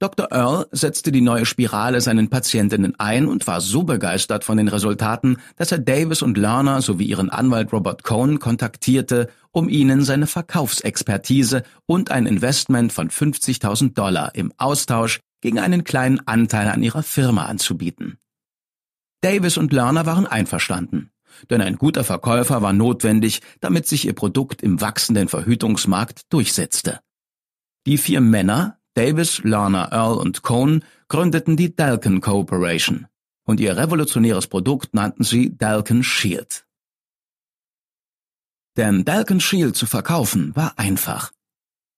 Dr. 0.00 0.28
Earl 0.32 0.66
setzte 0.72 1.12
die 1.12 1.20
neue 1.20 1.44
Spirale 1.44 2.00
seinen 2.00 2.30
Patientinnen 2.30 2.98
ein 2.98 3.26
und 3.26 3.46
war 3.46 3.60
so 3.60 3.82
begeistert 3.82 4.44
von 4.44 4.56
den 4.56 4.68
Resultaten, 4.68 5.36
dass 5.56 5.72
er 5.72 5.78
Davis 5.78 6.22
und 6.22 6.38
Lerner 6.38 6.80
sowie 6.80 7.04
ihren 7.04 7.28
Anwalt 7.28 7.70
Robert 7.70 8.02
Cohn 8.02 8.38
kontaktierte, 8.38 9.28
um 9.50 9.68
ihnen 9.68 10.02
seine 10.02 10.26
Verkaufsexpertise 10.26 11.64
und 11.84 12.10
ein 12.10 12.24
Investment 12.24 12.94
von 12.94 13.10
50.000 13.10 13.92
Dollar 13.92 14.34
im 14.34 14.54
Austausch 14.56 15.20
gegen 15.42 15.58
einen 15.58 15.84
kleinen 15.84 16.26
Anteil 16.26 16.68
an 16.68 16.82
ihrer 16.82 17.02
Firma 17.02 17.44
anzubieten. 17.44 18.16
Davis 19.20 19.58
und 19.58 19.70
Lerner 19.70 20.06
waren 20.06 20.26
einverstanden, 20.26 21.10
denn 21.50 21.60
ein 21.60 21.76
guter 21.76 22.04
Verkäufer 22.04 22.62
war 22.62 22.72
notwendig, 22.72 23.42
damit 23.60 23.86
sich 23.86 24.06
ihr 24.06 24.14
Produkt 24.14 24.62
im 24.62 24.80
wachsenden 24.80 25.28
Verhütungsmarkt 25.28 26.22
durchsetzte. 26.32 27.00
Die 27.86 27.98
vier 27.98 28.22
Männer, 28.22 28.79
Davis, 28.94 29.42
Lerner, 29.44 29.90
Earl 29.92 30.18
und 30.18 30.42
Cohn 30.42 30.84
gründeten 31.08 31.56
die 31.56 31.74
Dalkin 31.74 32.20
Corporation 32.20 33.06
und 33.44 33.60
ihr 33.60 33.76
revolutionäres 33.76 34.46
Produkt 34.46 34.94
nannten 34.94 35.24
sie 35.24 35.56
Dalkin 35.56 36.02
Shield. 36.02 36.64
Denn 38.76 39.04
Dalkin 39.04 39.40
Shield 39.40 39.76
zu 39.76 39.86
verkaufen 39.86 40.54
war 40.54 40.78
einfach. 40.78 41.32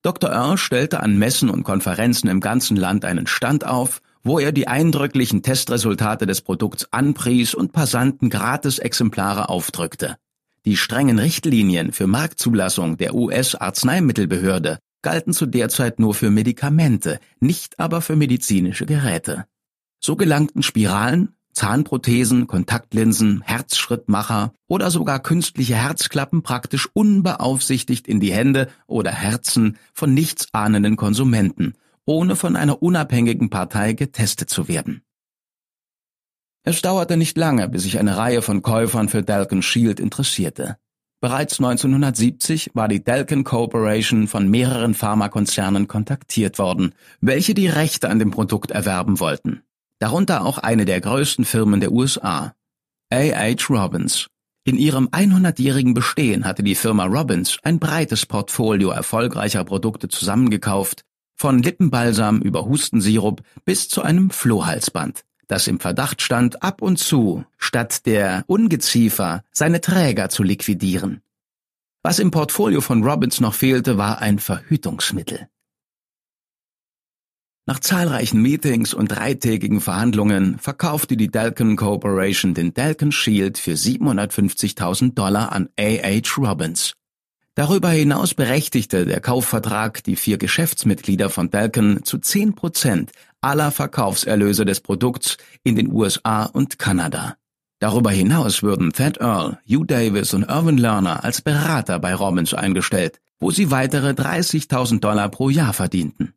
Dr. 0.03 0.31
Earl 0.31 0.59
stellte 0.59 1.01
an 1.01 1.19
Messen 1.19 1.49
und 1.49 1.63
Konferenzen 1.63 2.29
im 2.29 2.41
ganzen 2.41 2.77
Land 2.77 3.05
einen 3.05 3.27
Stand 3.27 3.67
auf, 3.67 4.03
wo 4.25 4.39
er 4.39 4.53
die 4.53 4.69
eindrücklichen 4.69 5.43
Testresultate 5.43 6.27
des 6.27 6.41
Produkts 6.41 6.93
anpries 6.93 7.55
und 7.55 7.73
Passanten 7.73 8.31
gratis 8.31 8.79
Exemplare 8.79 9.49
aufdrückte. 9.49 10.17
Die 10.65 10.77
strengen 10.77 11.19
Richtlinien 11.19 11.93
für 11.93 12.07
Marktzulassung 12.07 12.97
der 12.97 13.15
US-Arzneimittelbehörde 13.15 14.79
galten 15.03 15.33
zu 15.33 15.47
der 15.47 15.69
Zeit 15.69 15.99
nur 15.99 16.15
für 16.15 16.31
Medikamente, 16.31 17.19
nicht 17.41 17.79
aber 17.79 18.01
für 18.01 18.17
medizinische 18.17 18.87
Geräte. 18.87 19.47
So 20.01 20.17
gelangten 20.17 20.63
Spiralen, 20.63 21.35
Zahnprothesen, 21.53 22.47
Kontaktlinsen, 22.47 23.43
Herzschrittmacher 23.43 24.55
oder 24.69 24.91
sogar 24.91 25.21
künstliche 25.21 25.75
Herzklappen 25.77 26.43
praktisch 26.43 26.89
unbeaufsichtigt 26.95 28.09
in 28.09 28.21
die 28.21 28.33
Hände 28.33 28.69
oder 28.87 29.11
Herzen 29.13 29.77
von 29.93 30.15
nichtsahnenden 30.15 30.97
Konsumenten, 30.97 31.75
ohne 32.07 32.37
von 32.37 32.57
einer 32.57 32.83
unabhängigen 32.83 33.51
Partei 33.51 33.93
getestet 33.93 34.49
zu 34.49 34.67
werden. 34.67 35.03
Es 36.65 36.81
dauerte 36.81 37.17
nicht 37.17 37.37
lange, 37.37 37.69
bis 37.69 37.83
sich 37.83 37.99
eine 37.99 38.17
Reihe 38.17 38.41
von 38.41 38.63
Käufern 38.63 39.09
für 39.09 39.23
Dalkin 39.23 39.63
Shield 39.63 40.01
interessierte. 40.01 40.79
Bereits 41.23 41.59
1970 41.59 42.73
war 42.75 42.89
die 42.89 43.03
Dalkin 43.03 43.45
Corporation 43.45 44.29
von 44.29 44.51
mehreren 44.51 44.93
Pharmakonzernen 44.93 45.89
kontaktiert 45.89 46.59
worden, 46.59 46.95
welche 47.23 47.55
die 47.55 47.69
Rechte 47.69 48.11
an 48.11 48.19
dem 48.19 48.31
Produkt 48.31 48.73
erwerben 48.73 49.21
wollten 49.21 49.63
darunter 50.03 50.45
auch 50.45 50.59
eine 50.59 50.85
der 50.85 51.01
größten 51.01 51.45
Firmen 51.45 51.79
der 51.79 51.93
USA, 51.93 52.55
A.H. 53.11 53.69
Robbins. 53.71 54.27
In 54.65 54.77
ihrem 54.77 55.07
100-jährigen 55.09 55.95
Bestehen 55.95 56.45
hatte 56.45 56.65
die 56.65 56.75
Firma 56.75 57.05
Robbins 57.05 57.59
ein 57.63 57.79
breites 57.79 58.27
Portfolio 58.27 58.91
erfolgreicher 58.91 59.63
Produkte 59.63 60.09
zusammengekauft, 60.09 61.05
von 61.37 61.63
Lippenbalsam 61.63 62.41
über 62.41 62.65
Hustensirup 62.67 63.43
bis 63.65 63.89
zu 63.89 64.03
einem 64.03 64.31
Flohhalsband, 64.31 65.23
das 65.47 65.67
im 65.67 65.81
Verdacht 65.81 66.23
stand, 66.23 66.63
ab 66.63 66.83
und 66.83 66.99
zu, 66.99 67.45
statt 67.59 68.07
der 68.07 68.45
Ungeziefer, 68.47 69.45
seine 69.53 69.81
Träger 69.81 70.29
zu 70.29 70.43
liquidieren. 70.43 71.23
Was 72.03 72.19
im 72.19 72.31
Portfolio 72.31 72.81
von 72.81 73.05
Robbins 73.05 73.41
noch 73.41 73.55
fehlte, 73.55 73.97
war 73.97 74.21
ein 74.21 74.39
Verhütungsmittel. 74.39 75.49
Nach 77.65 77.79
zahlreichen 77.79 78.43
Meetings 78.43 78.93
und 78.93 79.07
dreitägigen 79.07 79.81
Verhandlungen 79.81 80.59
verkaufte 80.59 81.17
die 81.17 81.31
Dalkin 81.31 81.77
Corporation 81.77 82.55
den 82.55 82.75
Dalkin 82.75 83.13
Shield 83.13 83.57
für 83.57 83.75
750.000 83.75 85.15
Dollar 85.15 85.53
an 85.53 85.69
A.H. 85.79 86.39
Robbins. 86.39 86.95
Darüber 87.55 87.91
hinaus 87.91 88.33
berechtigte 88.33 89.05
der 89.05 89.21
Kaufvertrag 89.21 90.03
die 90.05 90.17
vier 90.17 90.39
Geschäftsmitglieder 90.39 91.29
von 91.29 91.51
Dalkin 91.51 92.03
zu 92.03 92.19
10 92.19 92.55
Prozent 92.55 93.13
aller 93.43 93.71
Verkaufserlöse 93.71 94.65
des 94.65 94.81
Produkts 94.81 95.37
in 95.63 95.77
den 95.77 95.93
USA 95.93 96.45
und 96.45 96.79
Kanada. 96.79 97.37
Darüber 97.79 98.11
hinaus 98.11 98.63
würden 98.63 98.93
Thad 98.93 99.21
Earl, 99.21 99.59
Hugh 99.69 99.85
Davis 99.85 100.33
und 100.33 100.45
Irvin 100.45 100.79
Lerner 100.79 101.25
als 101.25 101.43
Berater 101.43 101.99
bei 101.99 102.15
Robbins 102.15 102.55
eingestellt, 102.55 103.21
wo 103.39 103.51
sie 103.51 103.71
weitere 103.71 104.11
30.000 104.11 105.01
Dollar 105.01 105.29
pro 105.29 105.51
Jahr 105.51 105.73
verdienten. 105.73 106.33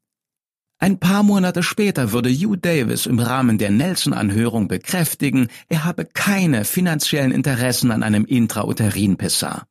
Ein 0.80 1.00
paar 1.00 1.24
Monate 1.24 1.64
später 1.64 2.12
würde 2.12 2.30
Hugh 2.30 2.58
Davis 2.58 3.06
im 3.06 3.20
Rahmen 3.20 3.58
der 3.58 3.72
Nelson-Anhörung 3.72 4.68
bekräftigen, 4.68 5.48
er 5.70 5.86
habe 5.86 6.04
keine 6.06 6.66
finanziellen 6.66 7.32
Interessen 7.32 7.92
an 7.92 8.04
einem 8.04 8.26
Intrauterin-Pessar. 8.26 9.68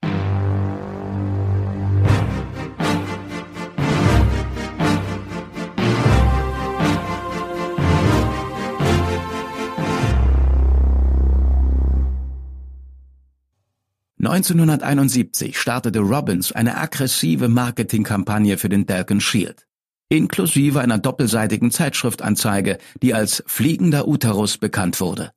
(1971) 14.26 15.58
startete 15.58 16.00
Robbins 16.00 16.52
eine 16.52 16.76
aggressive 16.76 17.48
Marketingkampagne 17.48 18.58
für 18.58 18.68
den 18.68 18.86
Dalkin 18.86 19.20
Shield 19.20 19.66
inklusive 20.08 20.80
einer 20.80 20.98
doppelseitigen 20.98 21.70
Zeitschriftanzeige, 21.70 22.78
die 23.02 23.14
als 23.14 23.42
fliegender 23.46 24.06
Uterus 24.06 24.58
bekannt 24.58 25.00
wurde. 25.00 25.32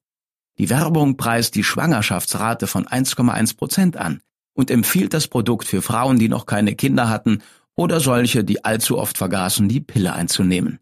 Die 0.59 0.69
Werbung 0.69 1.17
preist 1.17 1.55
die 1.55 1.63
Schwangerschaftsrate 1.63 2.67
von 2.67 2.85
1,1 2.85 3.57
Prozent 3.57 3.97
an 3.97 4.21
und 4.53 4.71
empfiehlt 4.71 5.13
das 5.13 5.27
Produkt 5.27 5.67
für 5.67 5.81
Frauen, 5.81 6.17
die 6.17 6.29
noch 6.29 6.45
keine 6.45 6.75
Kinder 6.75 7.09
hatten 7.09 7.43
oder 7.75 7.99
solche, 7.99 8.43
die 8.43 8.65
allzu 8.65 8.97
oft 8.97 9.17
vergaßen, 9.17 9.69
die 9.69 9.81
Pille 9.81 10.13
einzunehmen. 10.13 10.79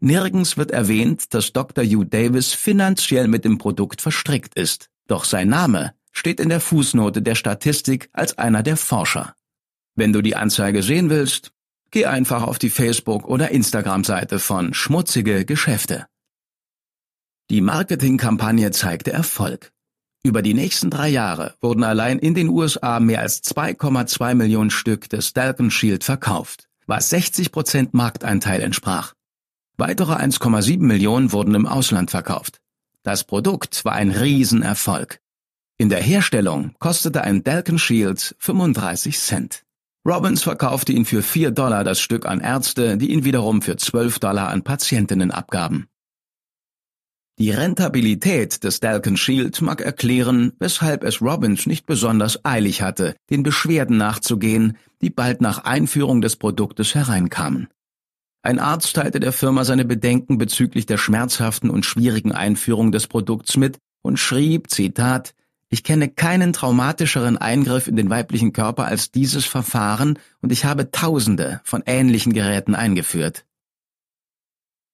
Nirgends 0.00 0.58
wird 0.58 0.70
erwähnt, 0.70 1.32
dass 1.32 1.54
Dr. 1.54 1.82
Hugh 1.82 2.04
Davis 2.04 2.52
finanziell 2.52 3.28
mit 3.28 3.46
dem 3.46 3.56
Produkt 3.56 4.02
verstrickt 4.02 4.54
ist, 4.54 4.90
doch 5.06 5.24
sein 5.24 5.48
Name 5.48 5.95
steht 6.16 6.40
in 6.40 6.48
der 6.48 6.60
Fußnote 6.60 7.22
der 7.22 7.34
Statistik 7.34 8.08
als 8.12 8.38
einer 8.38 8.62
der 8.62 8.76
Forscher. 8.76 9.34
Wenn 9.94 10.12
du 10.12 10.22
die 10.22 10.36
Anzeige 10.36 10.82
sehen 10.82 11.10
willst, 11.10 11.52
Geh 11.90 12.06
einfach 12.06 12.42
auf 12.42 12.58
die 12.58 12.70
Facebook- 12.70 13.26
oder 13.26 13.50
Instagram-Seite 13.50 14.38
von 14.38 14.74
Schmutzige 14.74 15.44
Geschäfte. 15.44 16.06
Die 17.48 17.60
Marketingkampagne 17.60 18.70
zeigte 18.72 19.12
Erfolg. 19.12 19.72
Über 20.24 20.42
die 20.42 20.54
nächsten 20.54 20.90
drei 20.90 21.08
Jahre 21.08 21.54
wurden 21.60 21.84
allein 21.84 22.18
in 22.18 22.34
den 22.34 22.48
USA 22.48 22.98
mehr 22.98 23.20
als 23.20 23.42
2,2 23.44 24.34
Millionen 24.34 24.70
Stück 24.70 25.08
des 25.08 25.32
Dalton 25.32 25.70
Shield 25.70 26.02
verkauft, 26.02 26.68
was 26.86 27.10
60 27.10 27.52
Prozent 27.52 27.94
Markteinteil 27.94 28.60
entsprach. 28.60 29.14
Weitere 29.76 30.14
1,7 30.14 30.80
Millionen 30.80 31.30
wurden 31.30 31.54
im 31.54 31.66
Ausland 31.66 32.10
verkauft. 32.10 32.60
Das 33.04 33.22
Produkt 33.22 33.84
war 33.84 33.92
ein 33.92 34.10
Riesenerfolg. 34.10 35.20
In 35.78 35.90
der 35.90 36.00
Herstellung 36.00 36.74
kostete 36.78 37.22
ein 37.22 37.44
Dalton 37.44 37.78
Shield 37.78 38.34
35 38.38 39.18
Cent. 39.18 39.62
Robbins 40.06 40.42
verkaufte 40.42 40.92
ihn 40.92 41.04
für 41.04 41.22
4 41.22 41.50
Dollar 41.50 41.84
das 41.84 42.00
Stück 42.00 42.24
an 42.24 42.40
Ärzte, 42.40 42.96
die 42.96 43.12
ihn 43.12 43.24
wiederum 43.24 43.60
für 43.60 43.76
12 43.76 44.18
Dollar 44.18 44.48
an 44.48 44.62
Patientinnen 44.62 45.30
abgaben. 45.30 45.88
Die 47.38 47.50
Rentabilität 47.50 48.64
des 48.64 48.80
Dalkin 48.80 49.18
Shield 49.18 49.60
mag 49.60 49.82
erklären, 49.82 50.54
weshalb 50.58 51.04
es 51.04 51.20
Robbins 51.20 51.66
nicht 51.66 51.84
besonders 51.84 52.42
eilig 52.46 52.80
hatte, 52.80 53.14
den 53.28 53.42
Beschwerden 53.42 53.98
nachzugehen, 53.98 54.78
die 55.02 55.10
bald 55.10 55.42
nach 55.42 55.64
Einführung 55.64 56.22
des 56.22 56.36
Produktes 56.36 56.94
hereinkamen. 56.94 57.68
Ein 58.40 58.58
Arzt 58.58 58.96
teilte 58.96 59.20
der 59.20 59.32
Firma 59.32 59.64
seine 59.64 59.84
Bedenken 59.84 60.38
bezüglich 60.38 60.86
der 60.86 60.96
schmerzhaften 60.96 61.68
und 61.68 61.84
schwierigen 61.84 62.32
Einführung 62.32 62.92
des 62.92 63.06
Produkts 63.08 63.58
mit 63.58 63.76
und 64.00 64.18
schrieb, 64.18 64.70
Zitat, 64.70 65.34
ich 65.68 65.82
kenne 65.82 66.08
keinen 66.08 66.52
traumatischeren 66.52 67.36
Eingriff 67.36 67.88
in 67.88 67.96
den 67.96 68.08
weiblichen 68.08 68.52
Körper 68.52 68.84
als 68.86 69.10
dieses 69.10 69.44
Verfahren 69.44 70.18
und 70.40 70.52
ich 70.52 70.64
habe 70.64 70.90
Tausende 70.90 71.60
von 71.64 71.82
ähnlichen 71.86 72.32
Geräten 72.32 72.74
eingeführt. 72.74 73.44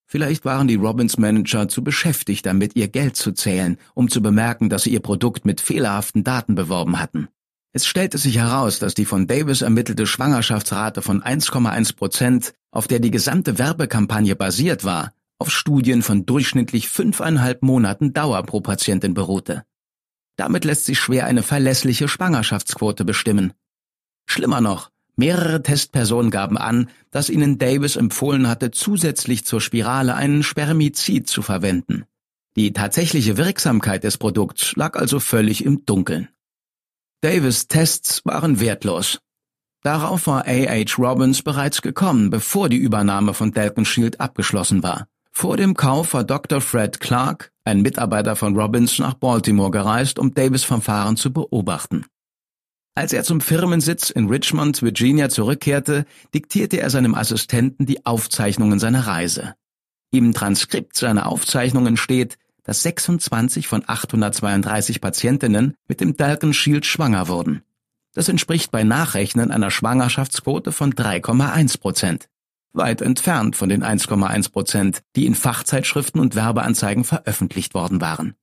Vielleicht 0.07 0.45
waren 0.45 0.69
die 0.69 0.75
Robbins-Manager 0.75 1.69
zu 1.69 1.83
beschäftigt 1.83 2.45
damit, 2.45 2.77
ihr 2.77 2.89
Geld 2.89 3.17
zu 3.17 3.33
zählen, 3.33 3.79
um 3.95 4.09
zu 4.11 4.21
bemerken, 4.21 4.69
dass 4.69 4.83
sie 4.83 4.93
ihr 4.93 5.01
Produkt 5.01 5.45
mit 5.45 5.61
fehlerhaften 5.61 6.23
Daten 6.25 6.55
beworben 6.55 6.99
hatten. 6.99 7.29
Es 7.73 7.87
stellte 7.87 8.19
sich 8.19 8.37
heraus, 8.37 8.79
dass 8.79 8.93
die 8.93 9.07
von 9.07 9.27
Davis 9.27 9.63
ermittelte 9.63 10.07
Schwangerschaftsrate 10.07 11.01
von 11.01 11.23
1,1 11.23 11.97
Prozent, 11.97 12.53
auf 12.71 12.87
der 12.89 12.99
die 12.99 13.11
gesamte 13.11 13.59
Werbekampagne 13.59 14.37
basiert 14.37 14.85
war, 14.85 15.15
auf 15.39 15.51
Studien 15.51 16.03
von 16.03 16.27
durchschnittlich 16.27 16.91
fünfeinhalb 16.91 17.63
Monaten 17.63 18.13
Dauer 18.13 18.43
pro 18.43 18.61
Patientin 18.61 19.15
beruhte. 19.15 19.65
Damit 20.37 20.65
lässt 20.65 20.87
sich 20.87 20.99
schwer 20.99 21.27
eine 21.27 21.43
verlässliche 21.43 22.09
Schwangerschaftsquote 22.09 23.05
bestimmen. 23.05 23.53
Schlimmer 24.27 24.61
noch, 24.61 24.91
mehrere 25.17 25.63
Testpersonen 25.63 26.31
gaben 26.31 26.57
an, 26.57 26.89
dass 27.11 27.31
ihnen 27.31 27.59
Davis 27.59 27.97
empfohlen 27.97 28.49
hatte, 28.49 28.71
zusätzlich 28.71 29.45
zur 29.45 29.61
Spirale 29.61 30.15
einen 30.15 30.43
Spermizid 30.43 31.29
zu 31.29 31.43
verwenden. 31.43 32.05
Die 32.57 32.73
tatsächliche 32.73 33.37
Wirksamkeit 33.37 34.05
des 34.05 34.19
Produkts 34.19 34.77
lag 34.77 34.97
also 34.97 35.21
völlig 35.21 35.65
im 35.65 35.85
Dunkeln. 35.87 36.29
Davis 37.23 37.69
Tests 37.69 38.25
waren 38.25 38.61
wertlos. 38.61 39.21
Darauf 39.83 40.27
war 40.27 40.47
A.H. 40.47 40.97
Robbins 40.99 41.43
bereits 41.43 41.83
gekommen, 41.83 42.31
bevor 42.31 42.69
die 42.69 42.77
Übernahme 42.77 43.35
von 43.35 43.53
Dalton 43.53 43.85
Shield 43.85 44.21
abgeschlossen 44.21 44.83
war. 44.83 45.09
Vor 45.35 45.57
dem 45.57 45.75
Kauf 45.75 46.13
war 46.15 46.25
Dr. 46.25 46.61
Fred 46.61 47.01
Clark, 47.01 47.53
ein 47.65 47.81
Mitarbeiter 47.81 48.37
von 48.37 48.57
Robbins, 48.57 48.99
nach 48.99 49.15
Baltimore 49.15 49.71
gereist, 49.71 50.19
um 50.19 50.35
Davis 50.35 50.63
Verfahren 50.63 51.17
zu 51.17 51.33
beobachten. 51.33 52.05
Als 52.95 53.15
er 53.15 53.25
zum 53.25 53.41
Firmensitz 53.41 54.11
in 54.11 54.29
Richmond, 54.29 54.83
Virginia 54.83 55.31
zurückkehrte, 55.31 56.05
diktierte 56.35 56.79
er 56.79 56.91
seinem 56.91 57.15
Assistenten 57.15 57.87
die 57.87 58.05
Aufzeichnungen 58.05 58.79
seiner 58.79 59.07
Reise. 59.07 59.55
Im 60.11 60.35
Transkript 60.35 60.95
seiner 60.95 61.27
Aufzeichnungen 61.27 61.97
steht, 61.97 62.37
dass 62.65 62.83
26 62.83 63.67
von 63.67 63.83
832 63.87 65.01
Patientinnen 65.01 65.75
mit 65.89 66.03
dem 66.03 66.17
Dalken 66.17 66.53
Shield 66.53 66.85
schwanger 66.85 67.29
wurden. 67.29 67.63
Das 68.15 68.29
entspricht 68.29 68.71
bei 68.71 68.85
Nachrechnen 68.85 69.51
einer 69.51 69.71
Schwangerschaftsquote 69.71 70.71
von 70.71 70.93
3,1 70.93 71.81
Prozent. 71.81 72.29
Weit 72.73 73.03
entfernt 73.03 73.57
von 73.57 73.69
den 73.69 73.85
1,1 73.85 74.51
Prozent, 74.51 75.03
die 75.15 75.27
in 75.27 75.35
Fachzeitschriften 75.35 76.21
und 76.21 76.35
Werbeanzeigen 76.35 77.05
veröffentlicht 77.05 77.75
worden 77.75 78.01
waren. 78.01 78.35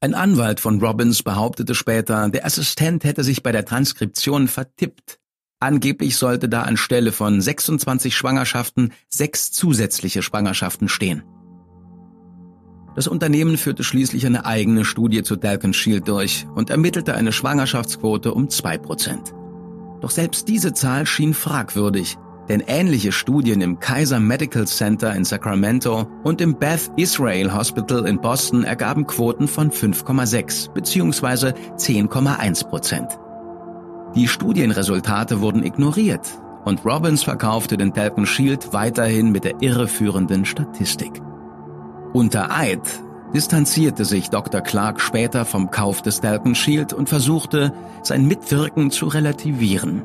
Ein 0.00 0.14
Anwalt 0.14 0.58
von 0.58 0.80
Robbins 0.80 1.22
behauptete 1.22 1.76
später, 1.76 2.28
der 2.28 2.44
Assistent 2.44 3.04
hätte 3.04 3.22
sich 3.22 3.44
bei 3.44 3.52
der 3.52 3.64
Transkription 3.64 4.48
vertippt. 4.48 5.20
Angeblich 5.60 6.16
sollte 6.16 6.48
da 6.48 6.62
anstelle 6.62 7.12
von 7.12 7.40
26 7.40 8.16
Schwangerschaften 8.16 8.92
sechs 9.08 9.52
zusätzliche 9.52 10.22
Schwangerschaften 10.22 10.88
stehen. 10.88 11.22
Das 12.96 13.06
Unternehmen 13.06 13.56
führte 13.56 13.84
schließlich 13.84 14.26
eine 14.26 14.44
eigene 14.44 14.84
Studie 14.84 15.22
zu 15.22 15.36
Dalton 15.36 15.72
Shield 15.72 16.08
durch 16.08 16.46
und 16.54 16.68
ermittelte 16.68 17.14
eine 17.14 17.30
Schwangerschaftsquote 17.30 18.34
um 18.34 18.50
zwei 18.50 18.76
Prozent. 18.78 19.32
Doch 20.00 20.10
selbst 20.10 20.48
diese 20.48 20.74
Zahl 20.74 21.06
schien 21.06 21.32
fragwürdig, 21.32 22.18
denn 22.48 22.62
ähnliche 22.66 23.12
Studien 23.12 23.60
im 23.60 23.78
Kaiser 23.78 24.20
Medical 24.20 24.66
Center 24.66 25.14
in 25.14 25.24
Sacramento 25.24 26.06
und 26.22 26.40
im 26.40 26.58
Beth 26.58 26.90
Israel 26.96 27.54
Hospital 27.54 28.06
in 28.06 28.20
Boston 28.20 28.64
ergaben 28.64 29.06
Quoten 29.06 29.48
von 29.48 29.70
5,6 29.70 30.72
bzw. 30.72 31.52
10,1 31.76 32.68
Prozent. 32.68 33.18
Die 34.14 34.28
Studienresultate 34.28 35.40
wurden 35.40 35.64
ignoriert 35.64 36.26
und 36.64 36.84
Robbins 36.84 37.22
verkaufte 37.22 37.76
den 37.76 37.94
Talcon 37.94 38.26
Shield 38.26 38.72
weiterhin 38.72 39.32
mit 39.32 39.44
der 39.44 39.54
irreführenden 39.60 40.44
Statistik. 40.44 41.20
Unter 42.12 42.54
Eid 42.54 42.82
distanzierte 43.32 44.04
sich 44.04 44.28
Dr. 44.28 44.60
Clark 44.60 45.00
später 45.00 45.44
vom 45.44 45.70
Kauf 45.70 46.02
des 46.02 46.20
Talcon 46.20 46.54
Shield 46.54 46.92
und 46.92 47.08
versuchte, 47.08 47.72
sein 48.02 48.26
Mitwirken 48.26 48.90
zu 48.90 49.06
relativieren. 49.06 50.02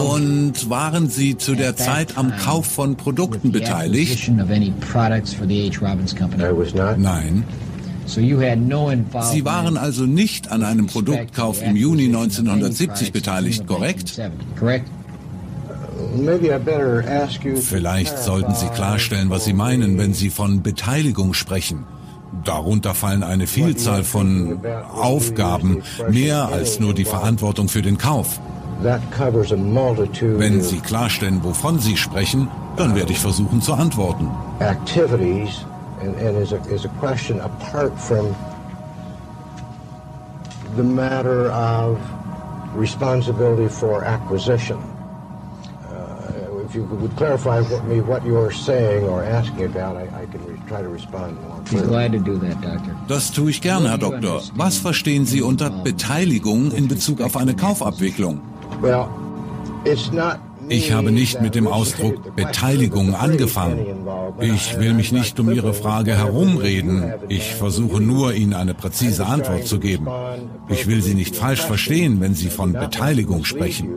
Und 0.00 0.70
waren 0.70 1.08
Sie 1.08 1.36
zu 1.36 1.54
der 1.54 1.76
Zeit 1.76 2.16
am 2.16 2.32
Kauf 2.36 2.66
von 2.66 2.96
Produkten 2.96 3.52
beteiligt? 3.52 4.30
Nein. 6.98 7.44
Sie 9.30 9.44
waren 9.44 9.76
also 9.78 10.04
nicht 10.04 10.52
an 10.52 10.62
einem 10.62 10.86
Produktkauf 10.86 11.62
im 11.62 11.74
Juni 11.76 12.06
1970 12.06 13.12
beteiligt, 13.12 13.66
korrekt? 13.66 14.20
Vielleicht 17.56 18.18
sollten 18.18 18.54
Sie 18.54 18.66
klarstellen, 18.68 19.30
was 19.30 19.44
Sie 19.44 19.54
meinen, 19.54 19.96
wenn 19.98 20.12
Sie 20.12 20.30
von 20.30 20.62
Beteiligung 20.62 21.32
sprechen. 21.34 21.84
Darunter 22.44 22.94
fallen 22.94 23.22
eine 23.22 23.46
Vielzahl 23.46 24.04
von 24.04 24.58
Aufgaben, 24.92 25.82
mehr 26.10 26.48
als 26.48 26.80
nur 26.80 26.92
die 26.92 27.04
Verantwortung 27.04 27.68
für 27.68 27.80
den 27.80 27.96
Kauf. 27.96 28.40
Wenn 28.82 30.62
Sie 30.62 30.80
klarstellen, 30.80 31.42
wovon 31.42 31.78
Sie 31.78 31.96
sprechen, 31.96 32.48
dann 32.76 32.94
werde 32.94 33.12
ich 33.12 33.18
versuchen 33.18 33.62
zu 33.62 33.74
antworten. 33.74 34.28
Activities 34.60 35.64
and, 36.02 36.16
and 36.18 36.36
is, 36.38 36.52
a, 36.52 36.58
is 36.72 36.84
a 36.84 36.90
question 37.00 37.40
apart 37.40 37.92
from 37.98 38.34
the 40.76 40.82
matter 40.82 41.50
of 41.52 41.98
responsibility 42.76 43.68
for 43.68 44.04
acquisition. 44.04 44.78
If 46.66 46.74
you 46.74 46.84
would 47.00 47.14
clarify 47.16 47.60
what, 47.60 47.84
me 47.84 48.00
what 48.00 48.24
you're 48.26 48.50
saying 48.50 49.04
or 49.04 49.22
asking 49.22 49.66
about, 49.66 49.96
I, 49.96 50.22
I 50.22 50.26
can 50.26 50.40
try 50.66 50.82
to 50.82 50.88
respond 50.88 51.40
more. 51.42 51.60
Glad 51.86 52.12
to 52.12 52.18
do 52.18 52.36
that, 52.38 52.60
Doctor. 52.60 52.96
Das 53.06 53.30
tue 53.30 53.50
ich 53.50 53.60
gerne, 53.60 53.90
Herr 53.90 53.98
Doktor. 53.98 54.42
Was 54.56 54.78
verstehen 54.78 55.24
Sie 55.24 55.40
unter 55.40 55.70
Beteiligung 55.70 56.72
in 56.72 56.88
Bezug 56.88 57.20
auf 57.20 57.36
eine 57.36 57.54
Kaufabwicklung? 57.54 58.40
Ich 60.68 60.92
habe 60.92 61.12
nicht 61.12 61.40
mit 61.42 61.54
dem 61.54 61.66
Ausdruck 61.66 62.36
Beteiligung 62.36 63.14
angefangen. 63.14 63.78
Ich 64.40 64.78
will 64.78 64.94
mich 64.94 65.12
nicht 65.12 65.38
um 65.38 65.50
Ihre 65.52 65.74
Frage 65.74 66.16
herumreden. 66.16 67.12
Ich 67.28 67.54
versuche 67.54 68.00
nur, 68.00 68.34
Ihnen 68.34 68.54
eine 68.54 68.74
präzise 68.74 69.26
Antwort 69.26 69.66
zu 69.66 69.78
geben. 69.78 70.08
Ich 70.68 70.86
will 70.86 71.02
Sie 71.02 71.14
nicht 71.14 71.36
falsch 71.36 71.60
verstehen, 71.60 72.20
wenn 72.20 72.34
Sie 72.34 72.48
von 72.48 72.72
Beteiligung 72.72 73.44
sprechen. 73.44 73.88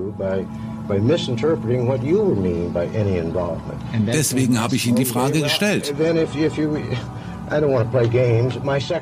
Deswegen 4.07 4.61
habe 4.61 4.75
ich 4.75 4.87
Ihnen 4.87 4.95
die 4.95 5.05
Frage 5.05 5.41
gestellt. 5.41 5.93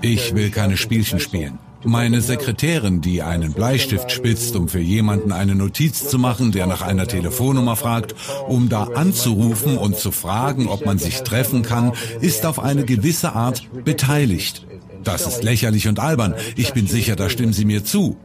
Ich 0.01 0.35
will 0.35 0.51
keine 0.51 0.77
Spielchen 0.77 1.19
spielen. 1.19 1.57
Meine 1.85 2.21
Sekretärin, 2.21 3.01
die 3.01 3.21
einen 3.21 3.53
Bleistift 3.53 4.11
spitzt, 4.11 4.55
um 4.55 4.67
für 4.67 4.79
jemanden 4.79 5.31
eine 5.31 5.53
Notiz 5.53 6.07
zu 6.07 6.17
machen, 6.17 6.51
der 6.51 6.65
nach 6.65 6.81
einer 6.81 7.07
Telefonnummer 7.07 7.75
fragt, 7.75 8.15
um 8.47 8.69
da 8.69 8.83
anzurufen 8.95 9.77
und 9.77 9.95
zu 9.95 10.11
fragen, 10.11 10.67
ob 10.67 10.85
man 10.85 10.97
sich 10.97 11.21
treffen 11.21 11.61
kann, 11.61 11.93
ist 12.21 12.45
auf 12.45 12.59
eine 12.59 12.85
gewisse 12.85 13.33
Art 13.33 13.67
beteiligt. 13.83 14.65
Das 15.03 15.27
ist 15.27 15.43
lächerlich 15.43 15.87
und 15.87 15.99
albern. 15.99 16.33
Ich 16.55 16.73
bin 16.73 16.87
sicher, 16.87 17.15
da 17.15 17.29
stimmen 17.29 17.53
Sie 17.53 17.65
mir 17.65 17.85
zu. 17.85 18.17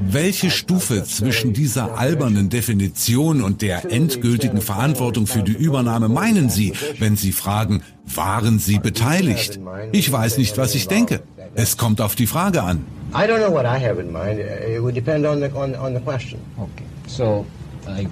Welche 0.00 0.50
Stufe 0.50 1.04
zwischen 1.04 1.52
dieser 1.52 1.98
albernen 1.98 2.48
Definition 2.48 3.42
und 3.42 3.62
der 3.62 3.90
endgültigen 3.90 4.60
Verantwortung 4.60 5.26
für 5.26 5.42
die 5.42 5.52
Übernahme 5.52 6.08
meinen 6.08 6.48
Sie, 6.50 6.72
wenn 6.98 7.16
Sie 7.16 7.32
fragen, 7.32 7.82
waren 8.04 8.58
Sie 8.58 8.78
beteiligt? 8.78 9.60
Ich 9.92 10.10
weiß 10.10 10.38
nicht, 10.38 10.56
was 10.56 10.74
ich 10.74 10.88
denke. 10.88 11.22
Es 11.54 11.76
kommt 11.76 12.00
auf 12.00 12.14
die 12.14 12.26
Frage 12.26 12.62
an. 12.62 12.84
I 13.12 13.26
don't 13.26 13.38
know 13.38 13.52
what 13.52 13.64
I 13.64 13.78
have 13.84 14.00
in 14.00 14.12
mind. 14.12 14.38
It 14.38 14.80
would 14.80 14.94
depend 14.94 15.26
on 15.26 15.40
the, 15.40 15.50
on, 15.54 15.74
on 15.74 15.94
the 15.94 16.00
question. 16.00 16.38
Okay. 16.58 16.84
So, 17.06 17.46
I 17.86 18.06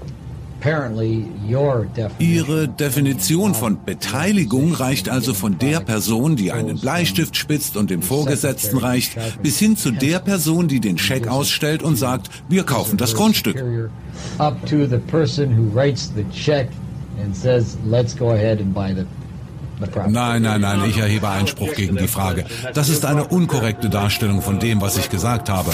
Ihre 2.19 2.69
Definition 2.69 3.55
von 3.55 3.85
Beteiligung 3.85 4.73
reicht 4.73 5.09
also 5.09 5.35
von 5.35 5.59
der 5.59 5.81
Person, 5.81 6.37
die 6.37 6.53
einen 6.53 6.79
Bleistift 6.81 7.37
spitzt 7.37 7.77
und 7.77 7.91
dem 7.91 8.03
Vorgesetzten 8.03 8.79
reicht, 8.79 9.17
bis 9.43 9.59
hin 9.59 9.77
zu 9.77 9.91
der 9.91 10.19
Person, 10.19 10.69
die 10.69 10.81
den 10.81 10.99
Scheck 10.99 11.29
ausstellt 11.29 11.83
und 11.83 11.97
sagt, 11.97 12.31
wir 12.49 12.65
kaufen 12.65 12.97
das 12.97 13.15
Grundstück. 13.15 13.63
Nein, 20.09 20.43
nein, 20.43 20.61
nein, 20.61 20.81
ich 20.89 20.97
erhebe 20.97 21.29
Einspruch 21.29 21.75
gegen 21.75 21.97
die 21.97 22.09
Frage. 22.09 22.45
Das 22.75 22.89
ist 22.89 23.05
eine 23.05 23.27
unkorrekte 23.27 23.91
Darstellung 23.91 24.41
von 24.41 24.59
dem, 24.59 24.81
was 24.81 24.97
ich 24.97 25.11
gesagt 25.11 25.51
habe. 25.51 25.71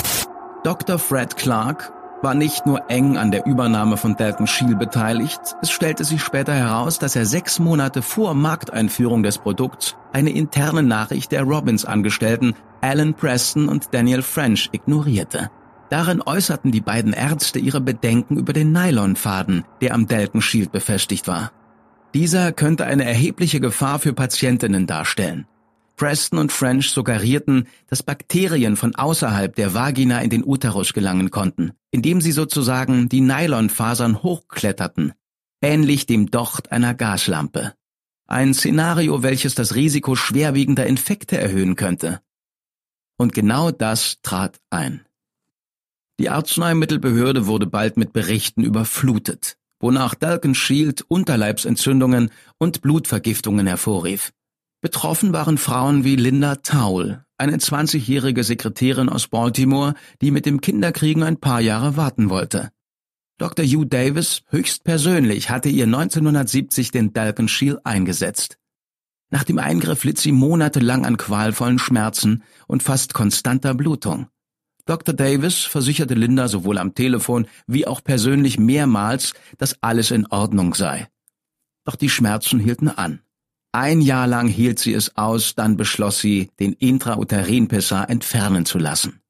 Dr. 0.64 0.98
Fred 0.98 1.36
Clark 1.36 1.92
war 2.22 2.34
nicht 2.34 2.66
nur 2.66 2.90
eng 2.90 3.16
an 3.16 3.30
der 3.30 3.46
Übernahme 3.46 3.96
von 3.96 4.16
Dalton 4.16 4.46
Shield 4.46 4.78
beteiligt, 4.78 5.40
es 5.60 5.70
stellte 5.70 6.04
sich 6.04 6.22
später 6.22 6.54
heraus, 6.54 6.98
dass 6.98 7.16
er 7.16 7.26
sechs 7.26 7.58
Monate 7.58 8.02
vor 8.02 8.34
Markteinführung 8.34 9.22
des 9.22 9.38
Produkts 9.38 9.96
eine 10.12 10.30
interne 10.30 10.82
Nachricht 10.82 11.32
der 11.32 11.42
Robbins-Angestellten 11.42 12.54
Alan 12.80 13.14
Preston 13.14 13.68
und 13.68 13.88
Daniel 13.92 14.22
French 14.22 14.68
ignorierte. 14.72 15.50
Darin 15.90 16.22
äußerten 16.22 16.72
die 16.72 16.80
beiden 16.80 17.12
Ärzte 17.12 17.58
ihre 17.58 17.80
Bedenken 17.80 18.38
über 18.38 18.52
den 18.52 18.72
Nylonfaden, 18.72 19.64
der 19.80 19.94
am 19.94 20.06
Dalton 20.06 20.40
Shield 20.40 20.72
befestigt 20.72 21.28
war. 21.28 21.52
Dieser 22.14 22.52
könnte 22.52 22.86
eine 22.86 23.04
erhebliche 23.04 23.60
Gefahr 23.60 23.98
für 23.98 24.12
Patientinnen 24.12 24.86
darstellen. 24.86 25.46
Preston 25.96 26.38
und 26.38 26.52
French 26.52 26.90
suggerierten, 26.90 27.68
dass 27.86 28.02
Bakterien 28.02 28.76
von 28.76 28.94
außerhalb 28.94 29.54
der 29.54 29.74
Vagina 29.74 30.20
in 30.20 30.30
den 30.30 30.44
Uterus 30.44 30.92
gelangen 30.92 31.30
konnten, 31.30 31.72
indem 31.90 32.20
sie 32.20 32.32
sozusagen 32.32 33.08
die 33.08 33.20
Nylonfasern 33.20 34.22
hochkletterten, 34.22 35.12
ähnlich 35.60 36.06
dem 36.06 36.30
Docht 36.30 36.72
einer 36.72 36.94
Gaslampe. 36.94 37.74
Ein 38.26 38.54
Szenario, 38.54 39.22
welches 39.22 39.54
das 39.54 39.74
Risiko 39.74 40.16
schwerwiegender 40.16 40.86
Infekte 40.86 41.38
erhöhen 41.38 41.76
könnte. 41.76 42.20
Und 43.18 43.34
genau 43.34 43.70
das 43.70 44.20
trat 44.22 44.58
ein. 44.70 45.04
Die 46.18 46.30
Arzneimittelbehörde 46.30 47.46
wurde 47.46 47.66
bald 47.66 47.96
mit 47.96 48.12
Berichten 48.12 48.62
überflutet, 48.62 49.56
wonach 49.80 50.14
Dalton 50.14 50.54
Shield 50.54 51.04
Unterleibsentzündungen 51.08 52.30
und 52.58 52.80
Blutvergiftungen 52.82 53.66
hervorrief. 53.66 54.32
Betroffen 54.82 55.32
waren 55.32 55.58
Frauen 55.58 56.02
wie 56.02 56.16
Linda 56.16 56.56
Taul, 56.56 57.24
eine 57.38 57.56
20-jährige 57.56 58.42
Sekretärin 58.42 59.08
aus 59.08 59.28
Baltimore, 59.28 59.94
die 60.20 60.32
mit 60.32 60.44
dem 60.44 60.60
Kinderkriegen 60.60 61.22
ein 61.22 61.36
paar 61.36 61.60
Jahre 61.60 61.96
warten 61.96 62.30
wollte. 62.30 62.70
Dr. 63.38 63.64
Hugh 63.64 63.84
Davis 63.84 64.42
höchstpersönlich 64.48 65.50
hatte 65.50 65.68
ihr 65.68 65.84
1970 65.84 66.90
den 66.90 67.12
Dalton 67.12 67.46
Shield 67.46 67.78
eingesetzt. 67.86 68.58
Nach 69.30 69.44
dem 69.44 69.60
Eingriff 69.60 70.02
litt 70.02 70.18
sie 70.18 70.32
monatelang 70.32 71.06
an 71.06 71.16
qualvollen 71.16 71.78
Schmerzen 71.78 72.42
und 72.66 72.82
fast 72.82 73.14
konstanter 73.14 73.74
Blutung. 73.74 74.26
Dr. 74.84 75.14
Davis 75.14 75.60
versicherte 75.60 76.14
Linda 76.14 76.48
sowohl 76.48 76.78
am 76.78 76.96
Telefon 76.96 77.46
wie 77.68 77.86
auch 77.86 78.02
persönlich 78.02 78.58
mehrmals, 78.58 79.34
dass 79.58 79.80
alles 79.80 80.10
in 80.10 80.26
Ordnung 80.26 80.74
sei. 80.74 81.06
Doch 81.84 81.94
die 81.94 82.10
Schmerzen 82.10 82.58
hielten 82.58 82.88
an. 82.88 83.20
Ein 83.74 84.02
Jahr 84.02 84.26
lang 84.26 84.48
hielt 84.48 84.78
sie 84.78 84.92
es 84.92 85.16
aus, 85.16 85.54
dann 85.54 85.78
beschloss 85.78 86.20
sie, 86.20 86.50
den 86.60 86.74
Intrauterin-Pessar 86.74 88.10
entfernen 88.10 88.66
zu 88.66 88.78
lassen. 88.78 89.22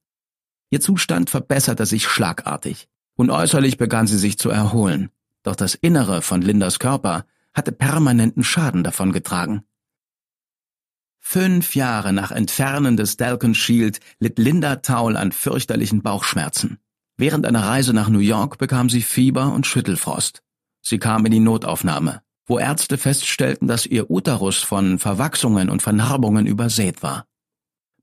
Ihr 0.70 0.80
Zustand 0.80 1.30
verbesserte 1.30 1.86
sich 1.86 2.08
schlagartig 2.08 2.88
und 3.14 3.30
äußerlich 3.30 3.78
begann 3.78 4.08
sie 4.08 4.18
sich 4.18 4.38
zu 4.38 4.50
erholen, 4.50 5.10
doch 5.44 5.54
das 5.54 5.76
Innere 5.76 6.22
von 6.22 6.42
Lindas 6.42 6.80
Körper 6.80 7.24
hatte 7.54 7.70
permanenten 7.70 8.42
Schaden 8.42 8.82
davongetragen. 8.82 9.62
Fünf 11.20 11.76
Jahre 11.76 12.12
nach 12.12 12.32
Entfernen 12.32 12.96
des 12.96 13.16
Dalton 13.16 13.54
Shield 13.54 14.00
litt 14.18 14.40
Linda 14.40 14.76
Taul 14.76 15.16
an 15.16 15.30
fürchterlichen 15.30 16.02
Bauchschmerzen. 16.02 16.78
Während 17.16 17.46
einer 17.46 17.62
Reise 17.64 17.92
nach 17.92 18.08
New 18.08 18.18
York 18.18 18.58
bekam 18.58 18.90
sie 18.90 19.02
Fieber 19.02 19.52
und 19.52 19.68
Schüttelfrost. 19.68 20.42
Sie 20.80 20.98
kam 20.98 21.24
in 21.26 21.32
die 21.32 21.38
Notaufnahme, 21.38 22.22
wo 22.46 22.58
Ärzte 22.58 22.98
feststellten, 22.98 23.68
dass 23.68 23.86
ihr 23.86 24.10
Uterus 24.10 24.58
von 24.58 24.98
Verwachsungen 24.98 25.70
und 25.70 25.82
Vernarbungen 25.82 26.46
übersät 26.46 27.02
war. 27.02 27.26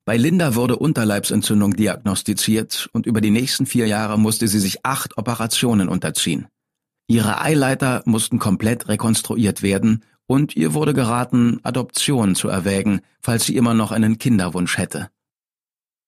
Bei 0.05 0.17
Linda 0.17 0.55
wurde 0.55 0.77
Unterleibsentzündung 0.77 1.75
diagnostiziert 1.75 2.89
und 2.93 3.05
über 3.05 3.21
die 3.21 3.29
nächsten 3.29 3.65
vier 3.65 3.87
Jahre 3.87 4.17
musste 4.17 4.47
sie 4.47 4.59
sich 4.59 4.85
acht 4.85 5.17
Operationen 5.17 5.87
unterziehen. 5.87 6.47
Ihre 7.07 7.41
Eileiter 7.41 8.01
mussten 8.05 8.39
komplett 8.39 8.87
rekonstruiert 8.87 9.61
werden 9.61 10.03
und 10.25 10.55
ihr 10.55 10.73
wurde 10.73 10.93
geraten, 10.93 11.59
Adoption 11.63 12.35
zu 12.35 12.49
erwägen, 12.49 13.01
falls 13.21 13.45
sie 13.45 13.55
immer 13.55 13.73
noch 13.73 13.91
einen 13.91 14.17
Kinderwunsch 14.19 14.77
hätte. 14.77 15.09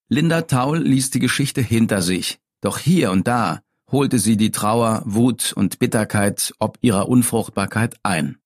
Linda 0.10 0.42
Taul 0.42 0.80
ließ 0.80 1.10
die 1.10 1.20
Geschichte 1.20 1.62
hinter 1.62 2.02
sich, 2.02 2.40
doch 2.62 2.78
hier 2.78 3.12
und 3.12 3.28
da 3.28 3.62
holte 3.92 4.20
sie 4.20 4.38
die 4.38 4.52
Trauer, 4.52 5.04
Wut 5.06 5.54
und 5.54 5.80
Bitterkeit 5.80 6.54
ob 6.60 6.78
ihrer 6.82 7.10
Unfruchtbarkeit 7.10 7.96
ein. 8.04 8.38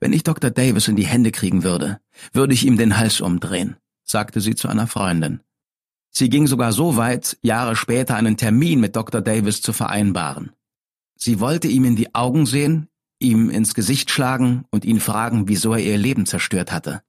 Wenn 0.00 0.12
ich 0.12 0.24
Dr. 0.24 0.50
Davis 0.50 0.88
in 0.88 0.96
die 0.96 1.06
Hände 1.06 1.30
kriegen 1.30 1.62
würde, 1.62 2.00
würde 2.32 2.54
ich 2.54 2.66
ihm 2.66 2.76
den 2.76 2.98
Hals 2.98 3.20
umdrehen, 3.20 3.76
sagte 4.04 4.40
sie 4.40 4.54
zu 4.54 4.68
einer 4.68 4.86
Freundin. 4.86 5.40
Sie 6.10 6.28
ging 6.28 6.46
sogar 6.46 6.72
so 6.72 6.96
weit, 6.96 7.38
Jahre 7.42 7.74
später 7.76 8.16
einen 8.16 8.36
Termin 8.36 8.80
mit 8.80 8.96
Dr. 8.96 9.20
Davis 9.20 9.62
zu 9.62 9.72
vereinbaren. 9.72 10.52
Sie 11.16 11.40
wollte 11.40 11.68
ihm 11.68 11.84
in 11.84 11.96
die 11.96 12.14
Augen 12.14 12.46
sehen, 12.46 12.88
ihm 13.18 13.48
ins 13.48 13.74
Gesicht 13.74 14.10
schlagen 14.10 14.64
und 14.70 14.84
ihn 14.84 15.00
fragen, 15.00 15.48
wieso 15.48 15.72
er 15.72 15.80
ihr 15.80 15.96
Leben 15.96 16.26
zerstört 16.26 16.72
hatte. 16.72 17.02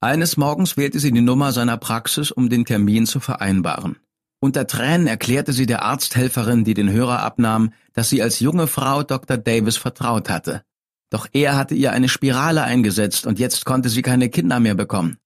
Eines 0.00 0.36
Morgens 0.36 0.76
wählte 0.76 0.98
sie 0.98 1.12
die 1.12 1.20
Nummer 1.20 1.52
seiner 1.52 1.76
Praxis, 1.76 2.30
um 2.30 2.48
den 2.48 2.64
Termin 2.64 3.06
zu 3.06 3.20
vereinbaren. 3.20 3.96
Unter 4.40 4.66
Tränen 4.66 5.08
erklärte 5.08 5.52
sie 5.52 5.66
der 5.66 5.82
Arzthelferin, 5.82 6.64
die 6.64 6.74
den 6.74 6.90
Hörer 6.90 7.22
abnahm, 7.22 7.72
dass 7.92 8.08
sie 8.08 8.22
als 8.22 8.38
junge 8.38 8.68
Frau 8.68 9.02
Dr. 9.02 9.36
Davis 9.36 9.76
vertraut 9.76 10.30
hatte. 10.30 10.62
Doch 11.10 11.26
er 11.32 11.56
hatte 11.56 11.74
ihr 11.74 11.92
eine 11.92 12.08
Spirale 12.08 12.62
eingesetzt 12.62 13.26
und 13.26 13.38
jetzt 13.38 13.64
konnte 13.64 13.88
sie 13.88 14.02
keine 14.02 14.28
Kinder 14.28 14.60
mehr 14.60 14.74
bekommen. 14.74 15.18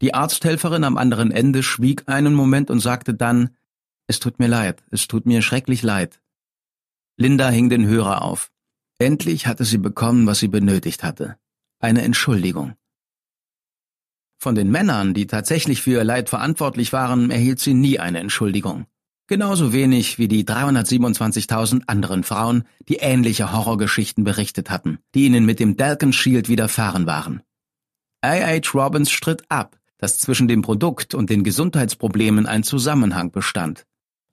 Die 0.00 0.14
Arzthelferin 0.14 0.84
am 0.84 0.96
anderen 0.96 1.32
Ende 1.32 1.64
schwieg 1.64 2.04
einen 2.06 2.34
Moment 2.34 2.70
und 2.70 2.78
sagte 2.80 3.14
dann, 3.14 3.56
es 4.06 4.20
tut 4.20 4.38
mir 4.38 4.46
leid, 4.46 4.84
es 4.90 5.08
tut 5.08 5.26
mir 5.26 5.42
schrecklich 5.42 5.82
leid. 5.82 6.20
Linda 7.16 7.48
hing 7.48 7.68
den 7.68 7.86
Hörer 7.86 8.22
auf. 8.22 8.52
Endlich 8.98 9.46
hatte 9.48 9.64
sie 9.64 9.78
bekommen, 9.78 10.26
was 10.26 10.38
sie 10.38 10.48
benötigt 10.48 11.02
hatte. 11.02 11.36
Eine 11.80 12.02
Entschuldigung. 12.02 12.74
Von 14.40 14.54
den 14.54 14.70
Männern, 14.70 15.14
die 15.14 15.26
tatsächlich 15.26 15.82
für 15.82 15.90
ihr 15.92 16.04
Leid 16.04 16.28
verantwortlich 16.28 16.92
waren, 16.92 17.30
erhielt 17.30 17.58
sie 17.58 17.74
nie 17.74 17.98
eine 17.98 18.20
Entschuldigung. 18.20 18.86
Genauso 19.26 19.72
wenig 19.72 20.18
wie 20.18 20.28
die 20.28 20.44
327.000 20.44 21.82
anderen 21.86 22.22
Frauen, 22.22 22.62
die 22.88 22.96
ähnliche 22.96 23.52
Horrorgeschichten 23.52 24.22
berichtet 24.24 24.70
hatten, 24.70 25.00
die 25.14 25.26
ihnen 25.26 25.44
mit 25.44 25.58
dem 25.58 25.76
Dalkin 25.76 26.12
Shield 26.12 26.48
widerfahren 26.48 27.06
waren. 27.06 27.42
A.H. 28.22 28.70
Robbins 28.72 29.10
stritt 29.10 29.42
ab, 29.48 29.76
dass 29.98 30.18
zwischen 30.18 30.48
dem 30.48 30.62
Produkt 30.62 31.14
und 31.14 31.30
den 31.30 31.42
Gesundheitsproblemen 31.44 32.46
ein 32.46 32.62
Zusammenhang 32.62 33.32
bestand. 33.32 33.84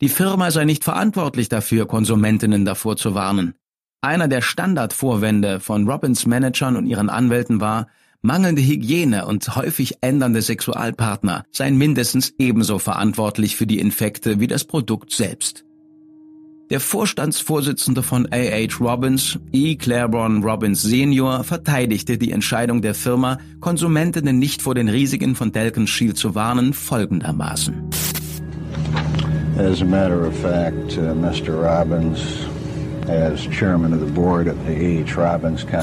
Die 0.01 0.09
Firma 0.09 0.51
sei 0.51 0.65
nicht 0.65 0.83
verantwortlich 0.83 1.49
dafür, 1.49 1.87
Konsumentinnen 1.87 2.63
davor 2.63 2.95
zu 2.95 3.15
warnen. 3.15 3.55
Einer 4.01 4.27
der 4.27 4.41
Standardvorwände 4.41 5.59
von 5.59 5.89
Robins 5.89 6.25
Managern 6.25 6.75
und 6.75 6.85
ihren 6.85 7.09
Anwälten 7.09 7.59
war, 7.59 7.87
mangelnde 8.25 8.61
Hygiene 8.61 9.25
und 9.25 9.55
häufig 9.55 9.97
ändernde 10.01 10.41
Sexualpartner 10.41 11.45
seien 11.51 11.77
mindestens 11.77 12.33
ebenso 12.39 12.79
verantwortlich 12.79 13.55
für 13.55 13.67
die 13.67 13.79
Infekte 13.79 14.39
wie 14.39 14.47
das 14.47 14.65
Produkt 14.65 15.11
selbst. 15.11 15.63
Der 16.71 16.79
Vorstandsvorsitzende 16.79 18.01
von 18.01 18.27
A.H. 18.31 18.79
Robbins, 18.79 19.37
E. 19.51 19.75
Claiborne 19.75 20.43
Robbins 20.43 20.81
Senior, 20.81 21.43
verteidigte 21.43 22.17
die 22.17 22.31
Entscheidung 22.31 22.81
der 22.81 22.95
Firma, 22.95 23.37
Konsumentinnen 23.59 24.39
nicht 24.39 24.63
vor 24.63 24.73
den 24.73 24.89
Risiken 24.89 25.35
von 25.35 25.51
Delkin 25.51 25.85
Shield 25.85 26.17
zu 26.17 26.33
warnen, 26.33 26.73
folgendermaßen. 26.73 27.75
As 29.59 29.81
a 29.81 29.85
matter 29.85 30.27
of 30.27 30.35
fact, 30.41 30.97
uh, 30.97 31.13
Mr. 31.13 31.53
Robbins 31.53 32.19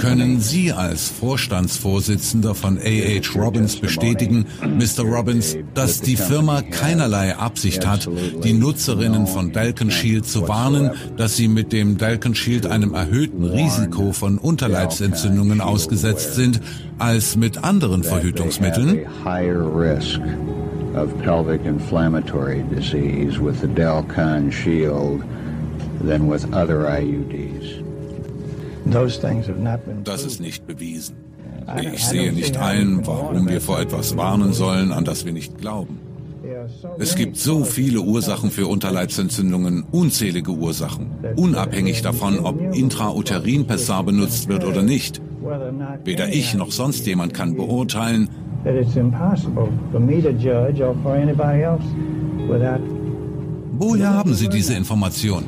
können 0.00 0.40
Sie 0.40 0.72
als 0.72 1.08
Vorstandsvorsitzender 1.08 2.54
von 2.54 2.78
A.H. 2.78 3.38
Robbins 3.38 3.76
bestätigen, 3.76 4.46
Mr. 4.62 5.04
Robbins, 5.04 5.56
dass 5.74 6.00
die 6.00 6.16
Firma 6.16 6.62
keinerlei 6.62 7.37
Absicht 7.37 7.87
hat, 7.87 8.08
die 8.42 8.52
Nutzerinnen 8.52 9.26
von 9.26 9.52
Dalkin 9.52 9.90
Shield 9.90 10.26
zu 10.26 10.48
warnen, 10.48 10.90
dass 11.16 11.37
sie 11.37 11.48
mit 11.48 11.72
dem 11.72 11.98
Dalkin 11.98 12.35
Shield 12.35 12.66
einem 12.66 12.94
erhöhten 12.94 13.44
Risiko 13.44 14.12
von 14.12 14.38
Unterleibsentzündungen 14.38 15.61
ausgesetzt 15.61 16.35
sind 16.35 16.61
als 16.98 17.37
mit 17.37 17.62
anderen 17.62 18.02
Verhütungsmitteln? 18.02 19.06
of 20.94 21.18
pelvic 21.22 21.62
inflammatory 21.62 22.62
disease 22.64 23.38
with 23.38 23.61
the 23.61 23.66
Delcon 23.66 24.52
Shield 24.52 25.22
than 26.00 26.28
with 26.28 26.44
other 26.52 26.88
IUDs. 26.88 27.83
Das 30.05 30.24
ist 30.24 30.40
nicht 30.40 30.66
bewiesen. 30.66 31.16
Ich 31.92 32.05
sehe 32.05 32.33
nicht 32.33 32.57
ein, 32.57 33.07
warum 33.07 33.48
wir 33.48 33.61
vor 33.61 33.81
etwas 33.81 34.16
warnen 34.16 34.52
sollen, 34.52 34.92
an 34.92 35.05
das 35.05 35.24
wir 35.24 35.33
nicht 35.33 35.59
glauben. 35.59 36.00
Es 36.98 37.14
gibt 37.14 37.37
so 37.37 37.64
viele 37.64 38.00
Ursachen 38.00 38.50
für 38.50 38.66
Unterleibsentzündungen, 38.66 39.85
unzählige 39.90 40.50
Ursachen, 40.50 41.07
unabhängig 41.37 42.02
davon, 42.02 42.40
ob 42.40 42.61
Intrauterin-Pessar 42.74 44.05
benutzt 44.05 44.48
wird 44.48 44.64
oder 44.64 44.83
nicht. 44.83 45.20
Weder 46.05 46.28
ich 46.28 46.55
noch 46.55 46.72
sonst 46.72 47.07
jemand 47.07 47.35
kann 47.35 47.57
beurteilen, 47.57 48.28
Woher 53.85 54.14
haben 54.14 54.33
Sie 54.35 54.49
diese 54.49 54.75
Information? 54.75 55.42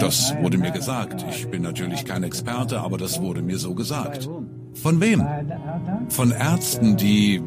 Das 0.00 0.34
wurde 0.40 0.56
mir 0.56 0.70
gesagt. 0.70 1.26
Ich 1.28 1.46
bin 1.50 1.60
natürlich 1.60 2.06
kein 2.06 2.22
Experte, 2.22 2.80
aber 2.80 2.96
das 2.96 3.20
wurde 3.20 3.42
mir 3.42 3.58
so 3.58 3.74
gesagt. 3.74 4.30
Von 4.72 4.98
wem? 5.02 5.22
Von 6.08 6.30
Ärzten, 6.30 6.96
die 6.96 7.42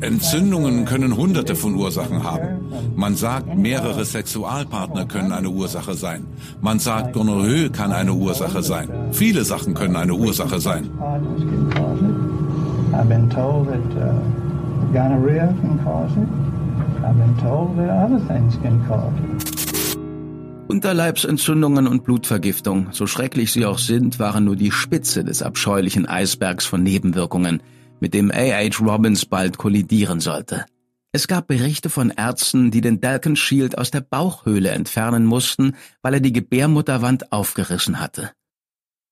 Entzündungen 0.00 0.86
können 0.86 1.14
hunderte 1.14 1.56
von 1.56 1.74
Ursachen 1.74 2.24
haben. 2.24 2.48
Man 2.96 3.16
sagt, 3.16 3.54
mehrere 3.54 4.06
Sexualpartner 4.06 5.04
können 5.04 5.32
eine 5.32 5.50
Ursache 5.50 5.92
sein. 5.92 6.24
Man 6.62 6.78
sagt, 6.78 7.12
Gonorrhoe 7.12 7.68
kann 7.68 7.92
eine 7.92 8.14
Ursache 8.14 8.62
sein. 8.62 8.88
Viele 9.12 9.44
Sachen 9.44 9.74
können 9.74 9.96
eine 9.96 10.14
Ursache 10.14 10.58
sein. 10.58 10.88
I've 12.94 13.06
been 13.06 13.28
told 13.28 13.68
that 13.68 13.78
uh, 13.98 14.14
gonorrhea 14.94 15.48
can 15.60 15.78
cause 15.84 16.10
it. 16.16 16.57
Unterleibsentzündungen 20.68 21.86
und 21.86 22.04
Blutvergiftung, 22.04 22.88
so 22.92 23.06
schrecklich 23.06 23.52
sie 23.52 23.64
auch 23.64 23.78
sind, 23.78 24.18
waren 24.18 24.44
nur 24.44 24.56
die 24.56 24.70
Spitze 24.70 25.24
des 25.24 25.42
abscheulichen 25.42 26.06
Eisbergs 26.06 26.66
von 26.66 26.82
Nebenwirkungen, 26.82 27.62
mit 28.00 28.12
dem 28.12 28.30
A.H. 28.30 28.84
Robbins 28.84 29.24
bald 29.24 29.56
kollidieren 29.56 30.20
sollte. 30.20 30.66
Es 31.10 31.26
gab 31.26 31.46
Berichte 31.46 31.88
von 31.88 32.10
Ärzten, 32.10 32.70
die 32.70 32.82
den 32.82 33.00
Dalkin 33.00 33.36
Shield 33.36 33.78
aus 33.78 33.90
der 33.90 34.02
Bauchhöhle 34.02 34.70
entfernen 34.70 35.24
mussten, 35.24 35.76
weil 36.02 36.14
er 36.14 36.20
die 36.20 36.34
Gebärmutterwand 36.34 37.32
aufgerissen 37.32 38.00
hatte. 38.00 38.32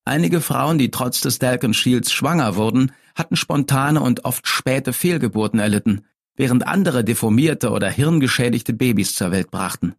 Einige 0.04 0.42
Frauen, 0.42 0.76
die 0.76 0.90
trotz 0.90 1.22
des 1.22 1.38
Dalkin 1.38 1.72
Shields 1.72 2.12
schwanger 2.12 2.56
wurden, 2.56 2.92
hatten 3.14 3.37
spontane 3.37 4.02
und 4.02 4.26
oft 4.26 4.46
späte 4.46 4.92
Fehlgeburten 4.92 5.59
erlitten, 5.59 6.04
während 6.37 6.66
andere 6.66 7.05
deformierte 7.05 7.70
oder 7.70 7.90
hirngeschädigte 7.90 8.72
Babys 8.72 9.14
zur 9.14 9.31
Welt 9.31 9.51
brachten. 9.51 9.94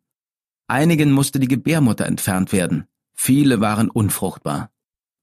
Einigen 0.67 1.12
musste 1.12 1.39
die 1.39 1.47
Gebärmutter 1.47 2.06
entfernt 2.06 2.52
werden, 2.54 2.88
viele 3.13 3.62
waren 3.62 3.89
unfruchtbar. 3.89 4.69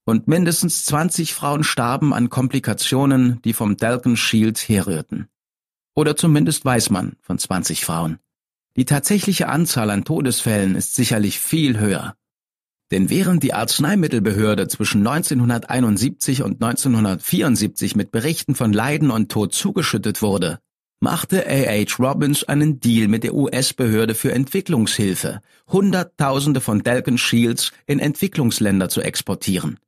Und 0.06 0.28
mindestens 0.28 0.84
20 0.84 1.32
Frauen 1.32 1.64
starben 1.64 2.12
an 2.12 2.28
Komplikationen, 2.28 3.40
die 3.42 3.54
vom 3.54 3.76
Dalton 3.76 4.16
Shield 4.16 4.58
herrührten. 4.68 5.28
Oder 5.94 6.16
zumindest 6.16 6.64
weiß 6.64 6.90
man 6.90 7.16
von 7.22 7.38
20 7.38 7.84
Frauen. 7.84 8.18
Die 8.76 8.84
tatsächliche 8.84 9.48
Anzahl 9.48 9.90
an 9.90 10.04
Todesfällen 10.04 10.74
ist 10.74 10.94
sicherlich 10.94 11.38
viel 11.38 11.78
höher. 11.78 12.16
Denn 12.90 13.08
während 13.08 13.42
die 13.42 13.54
Arzneimittelbehörde 13.54 14.68
zwischen 14.68 15.06
1971 15.06 16.42
und 16.42 16.62
1974 16.62 17.96
mit 17.96 18.10
Berichten 18.10 18.54
von 18.54 18.72
Leiden 18.72 19.10
und 19.10 19.30
Tod 19.30 19.54
zugeschüttet 19.54 20.20
wurde, 20.20 20.58
machte 21.04 21.46
A.H. 21.46 22.02
Robbins 22.02 22.44
einen 22.44 22.80
Deal 22.80 23.08
mit 23.08 23.24
der 23.24 23.34
US-Behörde 23.34 24.14
für 24.14 24.32
Entwicklungshilfe, 24.32 25.42
Hunderttausende 25.68 26.62
von 26.62 26.82
Dalkin 26.82 27.18
Shields 27.18 27.72
in 27.86 28.00
Entwicklungsländer 28.00 28.88
zu 28.88 29.02
exportieren. 29.02 29.78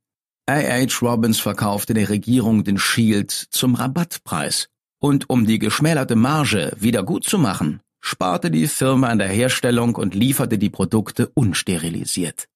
A.H. 0.45 1.01
Robbins 1.01 1.41
verkaufte 1.41 1.95
der 1.95 2.11
Regierung 2.11 2.65
den 2.65 2.79
Shield 2.79 3.31
zum 3.31 3.75
Rabattpreis. 3.75 4.69
Und 5.01 5.31
um 5.31 5.47
die 5.47 5.59
geschmälerte 5.59 6.17
Marge 6.17 6.73
wieder 6.79 7.03
gut 7.03 7.25
zu 7.25 7.39
machen, 7.39 7.81
sparte 8.01 8.51
die 8.51 8.69
Firma 8.69 9.09
an 9.09 9.19
der 9.19 9.29
Herstellung 9.29 9.95
und 9.97 10.15
lieferte 10.15 10.59
die 10.59 10.71
Produkte 10.71 11.31
unsterilisiert. 11.33 12.47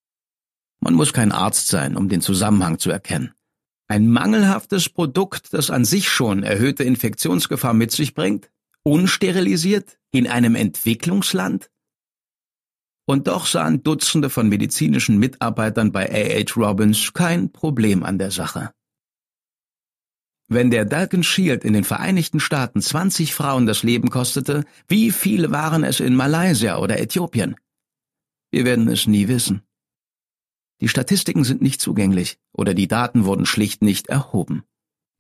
Man 0.81 0.93
muss 0.95 1.15
kein 1.15 1.33
Arzt 1.33 1.69
sein, 1.69 1.97
um 1.97 2.11
den 2.11 2.21
Zusammenhang 2.21 2.79
zu 2.79 2.91
erkennen. 2.91 3.33
Ein 3.91 4.07
mangelhaftes 4.07 4.89
Produkt, 4.89 5.53
das 5.53 5.69
an 5.69 5.85
sich 5.85 6.09
schon 6.11 6.45
erhöhte 6.45 6.85
Infektionsgefahr 6.85 7.75
mit 7.75 7.91
sich 7.91 8.15
bringt? 8.15 8.49
Unsterilisiert? 8.85 9.99
In 10.13 10.29
einem 10.29 10.55
Entwicklungsland? 10.55 11.73
Und 13.05 13.27
doch 13.27 13.47
sahen 13.47 13.83
Dutzende 13.83 14.31
von 14.31 14.49
medizinischen 14.49 15.19
Mitarbeitern 15.19 15.91
bei 15.91 16.09
A.H. 16.09 16.55
Robbins 16.55 17.13
kein 17.15 17.51
Problem 17.51 18.05
an 18.05 18.19
der 18.19 18.31
Sache. 18.31 18.71
Wenn 20.47 20.71
der 20.71 20.85
Dalton 20.85 21.25
Shield 21.25 21.65
in 21.65 21.73
den 21.73 21.83
Vereinigten 21.83 22.39
Staaten 22.39 22.81
20 22.81 23.35
Frauen 23.35 23.67
das 23.67 23.83
Leben 23.83 24.09
kostete, 24.09 24.63
wie 24.87 25.11
viele 25.11 25.51
waren 25.51 25.83
es 25.83 25.99
in 25.99 26.15
Malaysia 26.15 26.79
oder 26.79 27.01
Äthiopien? 27.01 27.57
Wir 28.53 28.65
werden 28.65 28.87
es 28.87 29.09
nie 29.09 29.27
wissen. 29.27 29.63
Die 30.81 30.89
Statistiken 30.89 31.45
sind 31.45 31.61
nicht 31.63 31.81
zugänglich 31.81 32.39
oder 32.53 32.75
die 32.75 32.89
Daten 32.89 33.25
wurden 33.25 33.47
schlicht 33.47 33.83
nicht 33.83 34.09
erhoben. 34.09 34.65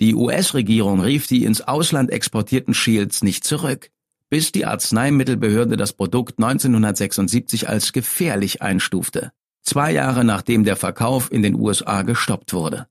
Die 0.01 0.14
US-Regierung 0.14 1.01
rief 1.01 1.27
die 1.27 1.44
ins 1.44 1.61
Ausland 1.61 2.11
exportierten 2.11 2.73
Shields 2.73 3.23
nicht 3.23 3.44
zurück, 3.44 3.90
bis 4.31 4.53
die 4.53 4.64
Arzneimittelbehörde 4.64 5.77
das 5.77 5.92
Produkt 5.92 6.38
1976 6.38 7.68
als 7.68 7.92
gefährlich 7.92 8.62
einstufte, 8.62 9.33
zwei 9.62 9.92
Jahre 9.92 10.25
nachdem 10.25 10.64
der 10.64 10.77
Verkauf 10.77 11.31
in 11.31 11.42
den 11.42 11.55
USA 11.55 12.03
gestoppt 12.03 12.55
wurde. 12.55 12.87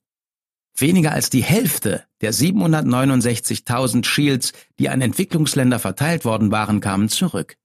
Weniger 0.78 1.12
als 1.12 1.30
die 1.30 1.44
Hälfte 1.44 2.04
der 2.22 2.34
769.000 2.34 4.06
Shields, 4.06 4.54
die 4.78 4.90
an 4.90 5.02
Entwicklungsländer 5.02 5.80
verteilt 5.80 6.26
worden 6.26 6.52
waren, 6.52 6.80
kamen 6.80 7.10
zurück. 7.10 7.56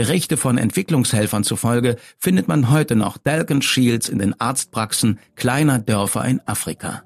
Berichte 0.00 0.38
von 0.38 0.56
Entwicklungshelfern 0.56 1.44
zufolge 1.44 1.96
findet 2.16 2.48
man 2.48 2.70
heute 2.70 2.96
noch 2.96 3.18
Dalgan 3.18 3.60
Shields 3.60 4.08
in 4.08 4.18
den 4.18 4.40
Arztpraxen 4.40 5.18
kleiner 5.36 5.78
Dörfer 5.78 6.24
in 6.24 6.40
Afrika. 6.46 7.02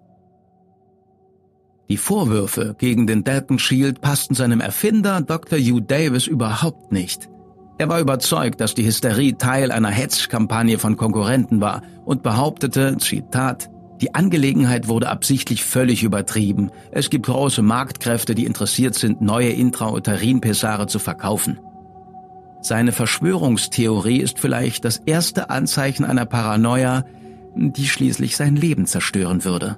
Die 1.88 1.96
Vorwürfe 1.96 2.76
gegen 2.78 3.08
den 3.08 3.24
Dalton 3.24 3.58
Shield 3.58 4.00
passten 4.00 4.36
seinem 4.36 4.60
Erfinder 4.60 5.20
Dr. 5.22 5.58
Hugh 5.58 5.80
Davis 5.80 6.28
überhaupt 6.28 6.92
nicht. 6.92 7.28
Er 7.78 7.88
war 7.88 7.98
überzeugt, 7.98 8.60
dass 8.60 8.74
die 8.74 8.86
Hysterie 8.86 9.36
Teil 9.38 9.72
einer 9.72 9.90
Hetzkampagne 9.90 10.78
von 10.78 10.96
Konkurrenten 10.96 11.60
war 11.60 11.82
und 12.04 12.22
behauptete, 12.22 12.96
Zitat, 12.98 13.70
die 14.02 14.14
Angelegenheit 14.14 14.86
wurde 14.86 15.08
absichtlich 15.08 15.64
völlig 15.64 16.04
übertrieben. 16.04 16.70
Es 16.92 17.10
gibt 17.10 17.26
große 17.26 17.62
Marktkräfte, 17.62 18.36
die 18.36 18.44
interessiert 18.44 18.94
sind, 18.94 19.20
neue 19.20 19.50
Intrauterin-Pessare 19.50 20.86
zu 20.86 21.00
verkaufen. 21.00 21.58
Seine 22.64 22.92
Verschwörungstheorie 22.92 24.20
ist 24.20 24.38
vielleicht 24.38 24.86
das 24.86 24.96
erste 24.96 25.50
Anzeichen 25.50 26.06
einer 26.06 26.24
Paranoia, 26.24 27.04
die 27.54 27.86
schließlich 27.86 28.36
sein 28.36 28.56
Leben 28.56 28.86
zerstören 28.86 29.44
würde. 29.44 29.76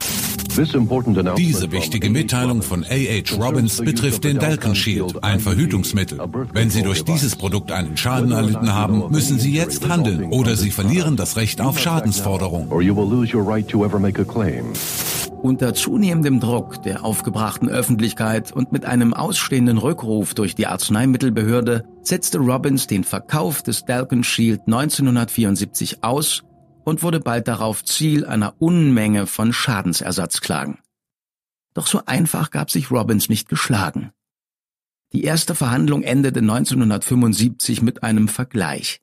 Diese 0.56 1.70
wichtige 1.70 2.08
Mitteilung 2.08 2.62
von 2.62 2.82
A.H. 2.84 3.36
Robbins 3.36 3.76
betrifft 3.76 4.24
den 4.24 4.38
Dalton 4.38 4.74
Shield, 4.74 5.22
ein 5.22 5.38
Verhütungsmittel. 5.38 6.18
Wenn 6.54 6.70
Sie 6.70 6.82
durch 6.82 7.04
dieses 7.04 7.36
Produkt 7.36 7.72
einen 7.72 7.96
Schaden 7.96 8.32
erlitten 8.32 8.72
haben, 8.72 9.10
müssen 9.10 9.38
Sie 9.38 9.52
jetzt 9.52 9.86
handeln 9.86 10.24
oder 10.24 10.56
Sie 10.56 10.70
verlieren 10.70 11.16
das 11.16 11.36
Recht 11.36 11.60
auf 11.60 11.78
Schadensforderung. 11.78 12.70
Unter 15.42 15.74
zunehmendem 15.74 16.40
Druck 16.40 16.82
der 16.82 17.04
aufgebrachten 17.04 17.68
Öffentlichkeit 17.68 18.50
und 18.50 18.72
mit 18.72 18.86
einem 18.86 19.12
ausstehenden 19.12 19.76
Rückruf 19.76 20.32
durch 20.32 20.54
die 20.54 20.66
Arzneimittelbehörde 20.66 21.84
setzte 22.00 22.38
Robbins 22.38 22.86
den 22.86 23.04
Verkauf 23.04 23.62
des 23.62 23.84
Dalton 23.84 24.24
Shield 24.24 24.62
1974 24.66 26.02
aus 26.02 26.45
und 26.86 27.02
wurde 27.02 27.18
bald 27.18 27.48
darauf 27.48 27.84
Ziel 27.84 28.24
einer 28.24 28.62
Unmenge 28.62 29.26
von 29.26 29.52
Schadensersatzklagen. 29.52 30.78
Doch 31.74 31.88
so 31.88 32.02
einfach 32.06 32.52
gab 32.52 32.70
sich 32.70 32.92
Robbins 32.92 33.28
nicht 33.28 33.48
geschlagen. 33.48 34.12
Die 35.12 35.24
erste 35.24 35.56
Verhandlung 35.56 36.04
endete 36.04 36.38
1975 36.38 37.82
mit 37.82 38.04
einem 38.04 38.28
Vergleich. 38.28 39.00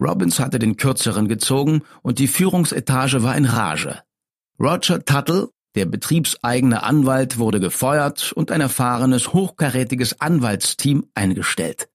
Robbins 0.00 0.40
hatte 0.40 0.58
den 0.58 0.78
kürzeren 0.78 1.28
gezogen 1.28 1.82
und 2.02 2.18
die 2.18 2.26
Führungsetage 2.26 3.22
war 3.22 3.36
in 3.36 3.44
Rage. 3.44 4.00
Roger 4.58 5.04
Tuttle, 5.04 5.50
der 5.74 5.84
betriebseigene 5.84 6.82
Anwalt, 6.82 7.36
wurde 7.36 7.60
gefeuert 7.60 8.32
und 8.32 8.50
ein 8.50 8.62
erfahrenes, 8.62 9.34
hochkarätiges 9.34 10.22
Anwaltsteam 10.22 11.06
eingestellt. 11.14 11.90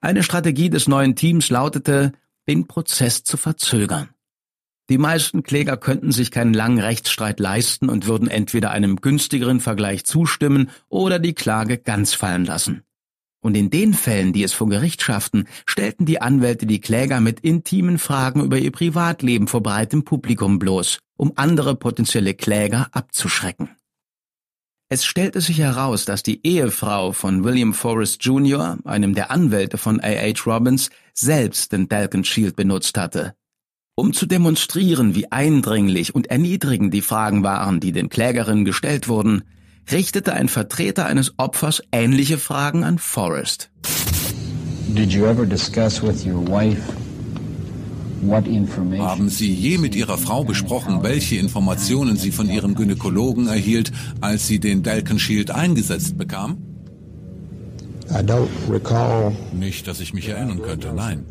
Eine 0.00 0.22
Strategie 0.22 0.70
des 0.70 0.88
neuen 0.88 1.16
Teams 1.16 1.50
lautete, 1.50 2.12
den 2.48 2.66
Prozess 2.66 3.24
zu 3.24 3.36
verzögern. 3.36 4.08
Die 4.90 4.98
meisten 4.98 5.44
Kläger 5.44 5.76
könnten 5.76 6.10
sich 6.10 6.32
keinen 6.32 6.52
langen 6.52 6.80
Rechtsstreit 6.80 7.38
leisten 7.38 7.88
und 7.88 8.08
würden 8.08 8.26
entweder 8.26 8.72
einem 8.72 8.96
günstigeren 8.96 9.60
Vergleich 9.60 10.04
zustimmen 10.04 10.68
oder 10.88 11.20
die 11.20 11.32
Klage 11.32 11.78
ganz 11.78 12.12
fallen 12.12 12.44
lassen. 12.44 12.82
Und 13.40 13.56
in 13.56 13.70
den 13.70 13.94
Fällen, 13.94 14.32
die 14.32 14.42
es 14.42 14.52
vor 14.52 14.68
Gericht 14.68 15.00
schafften, 15.00 15.46
stellten 15.64 16.06
die 16.06 16.20
Anwälte 16.20 16.66
die 16.66 16.80
Kläger 16.80 17.20
mit 17.20 17.38
intimen 17.38 17.98
Fragen 17.98 18.42
über 18.42 18.58
ihr 18.58 18.72
Privatleben 18.72 19.46
vor 19.46 19.62
breitem 19.62 20.04
Publikum 20.04 20.58
bloß, 20.58 20.98
um 21.16 21.32
andere 21.36 21.76
potenzielle 21.76 22.34
Kläger 22.34 22.88
abzuschrecken. 22.90 23.70
Es 24.88 25.04
stellte 25.04 25.40
sich 25.40 25.58
heraus, 25.58 26.04
dass 26.04 26.24
die 26.24 26.44
Ehefrau 26.44 27.12
von 27.12 27.44
William 27.44 27.74
Forrest 27.74 28.24
Jr., 28.24 28.76
einem 28.84 29.14
der 29.14 29.30
Anwälte 29.30 29.78
von 29.78 30.00
A.H. 30.00 30.42
Robbins, 30.46 30.90
selbst 31.14 31.70
den 31.70 31.88
Dalton 31.88 32.24
Shield 32.24 32.56
benutzt 32.56 32.98
hatte, 32.98 33.36
um 34.00 34.12
zu 34.12 34.26
demonstrieren, 34.26 35.14
wie 35.14 35.30
eindringlich 35.30 36.14
und 36.14 36.28
erniedrigend 36.28 36.92
die 36.92 37.02
Fragen 37.02 37.42
waren, 37.42 37.80
die 37.80 37.92
den 37.92 38.08
Klägerinnen 38.08 38.64
gestellt 38.64 39.08
wurden, 39.08 39.42
richtete 39.92 40.32
ein 40.32 40.48
Vertreter 40.48 41.06
eines 41.06 41.34
Opfers 41.36 41.82
ähnliche 41.92 42.38
Fragen 42.38 42.82
an 42.82 42.98
Forrest. 42.98 43.70
Haben 48.98 49.28
Sie 49.28 49.54
je 49.54 49.78
mit 49.78 49.94
Ihrer 49.94 50.18
Frau 50.18 50.44
besprochen, 50.44 51.02
welche 51.02 51.36
Informationen 51.36 52.16
sie 52.16 52.32
von 52.32 52.50
Ihrem 52.50 52.74
Gynäkologen 52.74 53.48
erhielt, 53.48 53.92
als 54.20 54.46
sie 54.46 54.60
den 54.60 54.82
Dalton 54.82 55.18
Shield 55.18 55.50
eingesetzt 55.50 56.18
bekam? 56.18 56.58
Nicht, 59.52 59.86
dass 59.86 60.00
ich 60.00 60.12
mich 60.12 60.28
erinnern 60.28 60.60
könnte, 60.60 60.92
nein. 60.94 61.24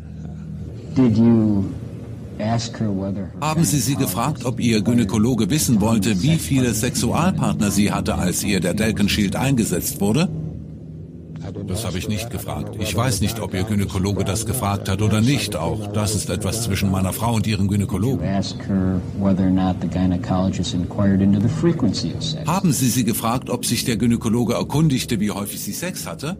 Haben 3.40 3.64
Sie 3.64 3.78
sie 3.78 3.96
gefragt, 3.96 4.44
ob 4.44 4.60
Ihr 4.60 4.82
Gynäkologe 4.82 5.50
wissen 5.50 5.80
wollte, 5.80 6.22
wie 6.22 6.36
viele 6.36 6.74
Sexualpartner 6.74 7.70
sie 7.70 7.92
hatte, 7.92 8.16
als 8.16 8.42
ihr 8.42 8.60
der 8.60 8.74
Delkin 8.74 9.08
Shield 9.08 9.36
eingesetzt 9.36 10.00
wurde? 10.00 10.28
Das 11.66 11.84
habe 11.84 11.98
ich 11.98 12.08
nicht 12.08 12.30
gefragt. 12.30 12.76
Ich 12.78 12.94
weiß 12.94 13.20
nicht, 13.20 13.40
ob 13.40 13.54
Ihr 13.54 13.64
Gynäkologe 13.64 14.24
das 14.24 14.46
gefragt 14.46 14.88
hat 14.88 15.02
oder 15.02 15.20
nicht. 15.20 15.56
Auch 15.56 15.86
das 15.92 16.14
ist 16.14 16.30
etwas 16.30 16.62
zwischen 16.62 16.90
meiner 16.90 17.12
Frau 17.12 17.34
und 17.34 17.46
Ihrem 17.46 17.68
Gynäkologen. 17.68 18.26
Haben 22.46 22.72
Sie 22.72 22.88
sie 22.88 23.04
gefragt, 23.04 23.50
ob 23.50 23.64
sich 23.64 23.84
der 23.84 23.96
Gynäkologe 23.96 24.54
erkundigte, 24.54 25.18
wie 25.20 25.30
häufig 25.30 25.60
sie 25.60 25.72
Sex 25.72 26.06
hatte? 26.06 26.36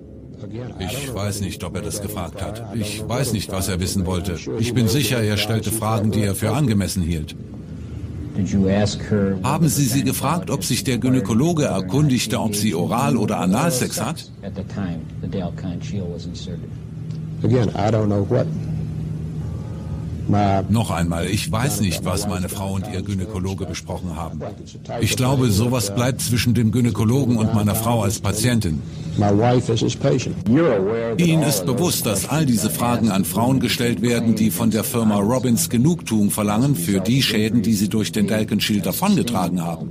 Ich 0.79 1.15
weiß 1.15 1.41
nicht, 1.43 1.63
ob 1.65 1.77
er 1.77 1.83
das 1.83 2.01
gefragt 2.01 2.43
hat. 2.43 2.75
Ich 2.75 3.07
weiß 3.07 3.33
nicht, 3.33 3.51
was 3.53 3.69
er 3.69 3.81
wissen 3.81 4.07
wollte. 4.07 4.37
Ich 4.59 4.75
bin 4.75 4.89
sicher, 4.89 5.23
er 5.23 5.37
stellte 5.37 5.71
Fragen, 5.71 6.11
die 6.11 6.23
er 6.23 6.35
für 6.35 6.53
angemessen 6.53 7.03
hielt. 7.03 7.35
Haben 9.43 9.69
Sie 9.69 9.85
sie 9.85 10.05
gefragt, 10.05 10.51
ob 10.51 10.65
sich 10.65 10.85
der 10.85 10.99
Gynäkologe 10.99 11.65
erkundigte, 11.65 12.41
ob 12.41 12.55
sie 12.55 12.75
Oral- 12.75 13.17
oder 13.17 13.39
Analsex 13.39 14.01
hat? 14.01 14.31
Noch 20.69 20.91
einmal, 20.91 21.27
ich 21.27 21.51
weiß 21.51 21.81
nicht, 21.81 22.05
was 22.05 22.29
meine 22.29 22.49
Frau 22.49 22.75
und 22.75 22.87
ihr 22.93 23.03
Gynäkologe 23.03 23.67
besprochen 23.67 24.17
haben. 24.17 24.41
Ich 25.01 25.17
glaube, 25.17 25.51
sowas 25.51 25.95
bleibt 25.95 26.21
zwischen 26.21 26.55
dem 26.55 26.71
Gynäkologen 26.71 27.37
und 27.37 27.55
meiner 27.55 27.75
Frau 27.75 28.03
als 28.03 28.21
Patientin. 28.21 28.81
Ihnen 31.17 31.43
ist 31.43 31.67
bewusst, 31.67 32.07
dass 32.07 32.29
all 32.29 32.47
diese 32.47 32.71
Fragen 32.71 33.11
an 33.11 33.25
Frauen 33.25 33.61
gestellt 33.61 34.03
werden, 34.03 34.35
die 34.35 34.51
von 34.51 34.71
der 34.71 34.85
Firma 34.85 35.17
Robbins 35.17 35.69
Genugtuung 35.69 36.31
verlangen 36.31 36.77
für 36.77 37.01
die 37.01 37.23
Schäden, 37.23 37.63
die 37.63 37.75
sie 37.75 37.89
durch 37.89 38.13
den 38.13 38.27
Dalkin 38.27 38.61
Shield 38.61 38.87
davongetragen 38.87 39.63
haben. 39.63 39.91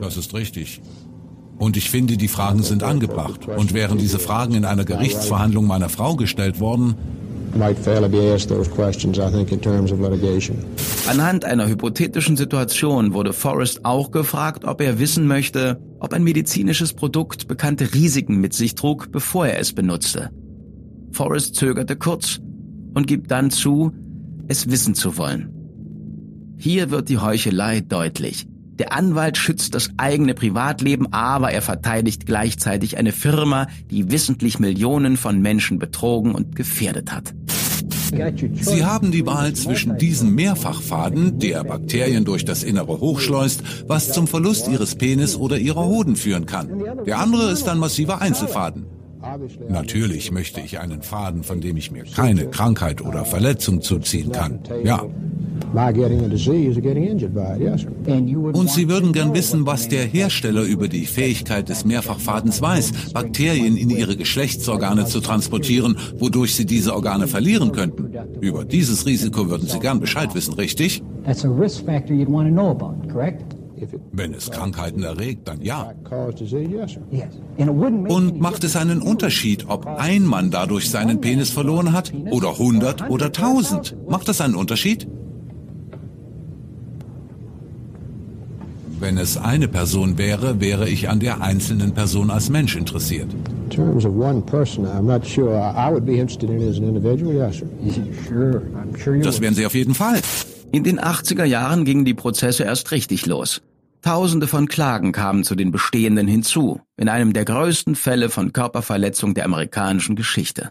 Das 0.00 0.16
ist 0.16 0.34
richtig. 0.34 0.80
Und 1.58 1.76
ich 1.76 1.90
finde, 1.90 2.16
die 2.16 2.28
Fragen 2.28 2.62
sind 2.62 2.82
angebracht. 2.82 3.46
Und 3.46 3.74
wären 3.74 3.98
diese 3.98 4.18
Fragen 4.18 4.54
in 4.54 4.64
einer 4.64 4.84
Gerichtsverhandlung 4.84 5.66
meiner 5.66 5.88
Frau 5.88 6.16
gestellt 6.16 6.60
worden, 6.60 6.94
Anhand 11.06 11.44
einer 11.44 11.68
hypothetischen 11.68 12.36
Situation 12.36 13.14
wurde 13.14 13.32
Forrest 13.32 13.84
auch 13.84 14.10
gefragt, 14.10 14.64
ob 14.64 14.80
er 14.80 14.98
wissen 14.98 15.26
möchte, 15.26 15.80
ob 16.00 16.12
ein 16.12 16.24
medizinisches 16.24 16.92
Produkt 16.92 17.46
bekannte 17.46 17.94
Risiken 17.94 18.40
mit 18.40 18.54
sich 18.54 18.74
trug, 18.74 19.12
bevor 19.12 19.46
er 19.46 19.60
es 19.60 19.72
benutzte. 19.72 20.30
Forrest 21.12 21.54
zögerte 21.54 21.96
kurz 21.96 22.40
und 22.94 23.06
gibt 23.06 23.30
dann 23.30 23.50
zu, 23.50 23.92
es 24.48 24.70
wissen 24.70 24.94
zu 24.94 25.16
wollen. 25.16 25.50
Hier 26.56 26.90
wird 26.90 27.08
die 27.08 27.18
Heuchelei 27.18 27.80
deutlich. 27.80 28.46
Der 28.78 28.92
Anwalt 28.92 29.36
schützt 29.36 29.74
das 29.74 29.90
eigene 29.98 30.34
Privatleben, 30.34 31.12
aber 31.12 31.52
er 31.52 31.62
verteidigt 31.62 32.26
gleichzeitig 32.26 32.98
eine 32.98 33.12
Firma, 33.12 33.68
die 33.90 34.10
wissentlich 34.10 34.58
Millionen 34.58 35.16
von 35.16 35.40
Menschen 35.40 35.78
betrogen 35.78 36.34
und 36.34 36.56
gefährdet 36.56 37.12
hat. 37.12 37.34
Sie 38.60 38.84
haben 38.84 39.10
die 39.10 39.26
Wahl 39.26 39.52
zwischen 39.54 39.98
diesem 39.98 40.34
Mehrfachfaden, 40.34 41.38
der 41.38 41.64
Bakterien 41.64 42.24
durch 42.24 42.44
das 42.44 42.62
Innere 42.62 43.00
hochschleust, 43.00 43.62
was 43.86 44.12
zum 44.12 44.26
Verlust 44.26 44.68
ihres 44.68 44.94
Penis 44.94 45.36
oder 45.36 45.58
ihrer 45.58 45.84
Hoden 45.86 46.16
führen 46.16 46.46
kann. 46.46 46.82
Der 47.06 47.18
andere 47.18 47.50
ist 47.50 47.68
ein 47.68 47.78
massiver 47.78 48.20
Einzelfaden. 48.20 48.86
Natürlich 49.68 50.30
möchte 50.30 50.60
ich 50.60 50.78
einen 50.78 51.02
Faden, 51.02 51.42
von 51.42 51.60
dem 51.60 51.76
ich 51.76 51.90
mir 51.90 52.04
keine 52.04 52.46
Krankheit 52.46 53.00
oder 53.00 53.24
Verletzung 53.24 53.80
zuziehen 53.80 54.32
kann. 54.32 54.60
Ja. 54.84 55.04
Und 58.52 58.70
Sie 58.70 58.88
würden 58.88 59.12
gern 59.12 59.34
wissen, 59.34 59.66
was 59.66 59.88
der 59.88 60.04
Hersteller 60.04 60.62
über 60.62 60.88
die 60.88 61.06
Fähigkeit 61.06 61.68
des 61.68 61.84
Mehrfachfadens 61.84 62.62
weiß, 62.62 63.12
Bakterien 63.12 63.76
in 63.76 63.90
ihre 63.90 64.16
Geschlechtsorgane 64.16 65.06
zu 65.06 65.20
transportieren, 65.20 65.96
wodurch 66.18 66.54
sie 66.54 66.64
diese 66.66 66.94
Organe 66.94 67.26
verlieren 67.26 67.72
könnten. 67.72 68.10
Über 68.40 68.64
dieses 68.64 69.04
Risiko 69.06 69.48
würden 69.48 69.68
Sie 69.68 69.80
gern 69.80 70.00
Bescheid 70.00 70.34
wissen, 70.34 70.54
richtig? 70.54 71.02
That's 71.24 71.44
a 71.44 71.48
risk 71.48 71.84
factor 71.84 72.14
you'd 72.14 72.30
want 72.30 72.48
to 72.48 72.54
know 72.54 72.70
about, 72.70 73.08
correct? 73.12 73.42
Wenn 74.12 74.32
es 74.34 74.50
Krankheiten 74.50 75.02
erregt, 75.02 75.48
dann 75.48 75.60
ja. 75.60 75.92
Und 78.08 78.40
macht 78.40 78.64
es 78.64 78.76
einen 78.76 79.02
Unterschied, 79.02 79.66
ob 79.68 79.86
ein 79.86 80.24
Mann 80.24 80.50
dadurch 80.50 80.88
seinen 80.90 81.20
Penis 81.20 81.50
verloren 81.50 81.92
hat 81.92 82.12
oder 82.30 82.50
100 82.52 83.10
oder 83.10 83.26
1000? 83.26 83.96
Macht 84.08 84.28
das 84.28 84.40
einen 84.40 84.54
Unterschied? 84.54 85.08
Wenn 89.04 89.18
es 89.18 89.36
eine 89.36 89.68
Person 89.68 90.16
wäre, 90.16 90.62
wäre 90.62 90.88
ich 90.88 91.10
an 91.10 91.20
der 91.20 91.42
einzelnen 91.42 91.92
Person 91.92 92.30
als 92.30 92.48
Mensch 92.48 92.74
interessiert. 92.74 93.28
Das 99.22 99.40
wären 99.42 99.54
Sie 99.54 99.66
auf 99.66 99.74
jeden 99.74 99.94
Fall. 99.94 100.22
In 100.72 100.84
den 100.84 100.98
80er 100.98 101.44
Jahren 101.44 101.84
gingen 101.84 102.06
die 102.06 102.14
Prozesse 102.14 102.64
erst 102.64 102.92
richtig 102.92 103.26
los. 103.26 103.60
Tausende 104.00 104.46
von 104.46 104.68
Klagen 104.68 105.12
kamen 105.12 105.44
zu 105.44 105.54
den 105.54 105.70
bestehenden 105.70 106.26
hinzu, 106.26 106.80
in 106.96 107.10
einem 107.10 107.34
der 107.34 107.44
größten 107.44 107.96
Fälle 107.96 108.30
von 108.30 108.54
Körperverletzung 108.54 109.34
der 109.34 109.44
amerikanischen 109.44 110.16
Geschichte. 110.16 110.70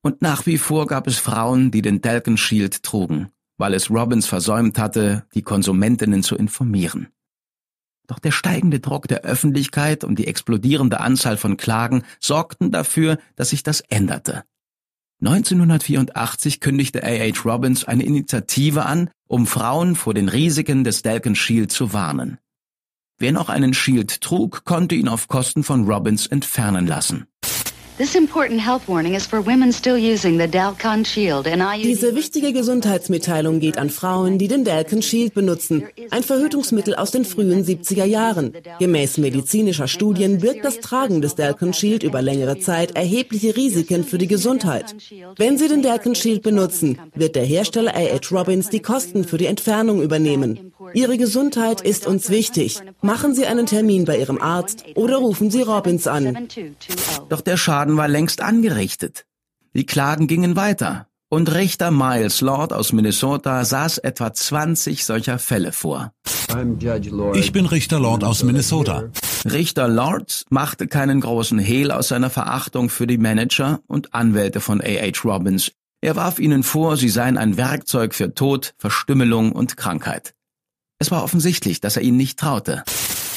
Und 0.00 0.22
nach 0.22 0.46
wie 0.46 0.56
vor 0.56 0.86
gab 0.86 1.06
es 1.06 1.18
Frauen, 1.18 1.70
die 1.70 1.82
den 1.82 2.00
Dalkin 2.00 2.38
Shield 2.38 2.82
trugen, 2.82 3.28
weil 3.58 3.74
es 3.74 3.90
Robbins 3.90 4.24
versäumt 4.24 4.78
hatte, 4.78 5.24
die 5.34 5.42
Konsumentinnen 5.42 6.22
zu 6.22 6.34
informieren. 6.34 7.08
Doch 8.12 8.18
der 8.18 8.30
steigende 8.30 8.78
Druck 8.78 9.08
der 9.08 9.22
Öffentlichkeit 9.22 10.04
und 10.04 10.18
die 10.18 10.26
explodierende 10.26 11.00
Anzahl 11.00 11.38
von 11.38 11.56
Klagen 11.56 12.02
sorgten 12.20 12.70
dafür, 12.70 13.16
dass 13.36 13.48
sich 13.48 13.62
das 13.62 13.80
änderte. 13.80 14.44
1984 15.22 16.60
kündigte 16.60 17.02
A.H. 17.04 17.40
Robbins 17.46 17.86
eine 17.86 18.02
Initiative 18.02 18.84
an, 18.84 19.08
um 19.28 19.46
Frauen 19.46 19.94
vor 19.94 20.12
den 20.12 20.28
Risiken 20.28 20.84
des 20.84 21.00
Dalkin 21.00 21.34
Shield 21.34 21.72
zu 21.72 21.94
warnen. 21.94 22.36
Wer 23.16 23.32
noch 23.32 23.48
einen 23.48 23.72
Shield 23.72 24.20
trug, 24.20 24.66
konnte 24.66 24.94
ihn 24.94 25.08
auf 25.08 25.28
Kosten 25.28 25.64
von 25.64 25.86
Robbins 25.86 26.26
entfernen 26.26 26.86
lassen. 26.86 27.28
Diese 31.84 32.16
wichtige 32.16 32.52
Gesundheitsmitteilung 32.52 33.60
geht 33.60 33.78
an 33.78 33.90
Frauen, 33.90 34.38
die 34.38 34.48
den 34.48 34.64
Dalkin 34.64 35.02
Shield 35.02 35.34
benutzen, 35.34 35.84
ein 36.10 36.24
Verhütungsmittel 36.24 36.96
aus 36.96 37.12
den 37.12 37.24
frühen 37.24 37.64
70er 37.64 38.04
Jahren. 38.04 38.54
Gemäß 38.80 39.18
medizinischer 39.18 39.86
Studien 39.86 40.38
birgt 40.38 40.64
das 40.64 40.80
Tragen 40.80 41.22
des 41.22 41.36
Dalkin 41.36 41.72
Shield 41.72 42.02
über 42.02 42.22
längere 42.22 42.58
Zeit 42.58 42.96
erhebliche 42.96 43.56
Risiken 43.56 44.02
für 44.02 44.18
die 44.18 44.26
Gesundheit. 44.26 44.96
Wenn 45.36 45.56
Sie 45.56 45.68
den 45.68 45.82
Dalkin 45.82 46.16
Shield 46.16 46.42
benutzen, 46.42 46.98
wird 47.14 47.36
der 47.36 47.44
Hersteller 47.44 47.94
A.H. 47.94 48.34
Robbins 48.34 48.68
die 48.68 48.82
Kosten 48.82 49.22
für 49.22 49.38
die 49.38 49.46
Entfernung 49.46 50.02
übernehmen. 50.02 50.72
Ihre 50.94 51.16
Gesundheit 51.16 51.80
ist 51.80 52.06
uns 52.06 52.30
wichtig. 52.30 52.80
Machen 53.00 53.34
Sie 53.34 53.46
einen 53.46 53.66
Termin 53.66 54.04
bei 54.04 54.18
Ihrem 54.18 54.40
Arzt 54.40 54.84
oder 54.96 55.18
rufen 55.18 55.50
Sie 55.50 55.62
Robbins 55.62 56.06
an. 56.08 56.48
Doch 57.28 57.40
der 57.40 57.56
Schaden 57.56 57.91
war 57.96 58.08
längst 58.08 58.40
angerichtet. 58.40 59.24
Die 59.74 59.86
Klagen 59.86 60.26
gingen 60.26 60.56
weiter. 60.56 61.08
Und 61.28 61.54
Richter 61.54 61.90
Miles 61.90 62.42
Lord 62.42 62.74
aus 62.74 62.92
Minnesota 62.92 63.64
saß 63.64 63.98
etwa 63.98 64.34
20 64.34 65.04
solcher 65.04 65.38
Fälle 65.38 65.72
vor. 65.72 66.12
Ich 67.34 67.52
bin 67.52 67.64
Richter 67.64 67.98
Lord 67.98 68.22
aus 68.22 68.42
Minnesota. 68.42 69.04
Richter 69.46 69.88
Lord 69.88 70.44
machte 70.50 70.86
keinen 70.88 71.22
großen 71.22 71.58
Hehl 71.58 71.90
aus 71.90 72.08
seiner 72.08 72.28
Verachtung 72.28 72.90
für 72.90 73.06
die 73.06 73.16
Manager 73.16 73.80
und 73.86 74.12
Anwälte 74.12 74.60
von 74.60 74.82
A.H. 74.82 75.22
Robbins. 75.24 75.72
Er 76.02 76.16
warf 76.16 76.38
ihnen 76.38 76.62
vor, 76.62 76.98
sie 76.98 77.08
seien 77.08 77.38
ein 77.38 77.56
Werkzeug 77.56 78.14
für 78.14 78.34
Tod, 78.34 78.74
Verstümmelung 78.76 79.52
und 79.52 79.76
Krankheit. 79.78 80.34
Es 80.98 81.10
war 81.10 81.24
offensichtlich, 81.24 81.80
dass 81.80 81.96
er 81.96 82.02
ihnen 82.02 82.18
nicht 82.18 82.38
traute. 82.38 82.84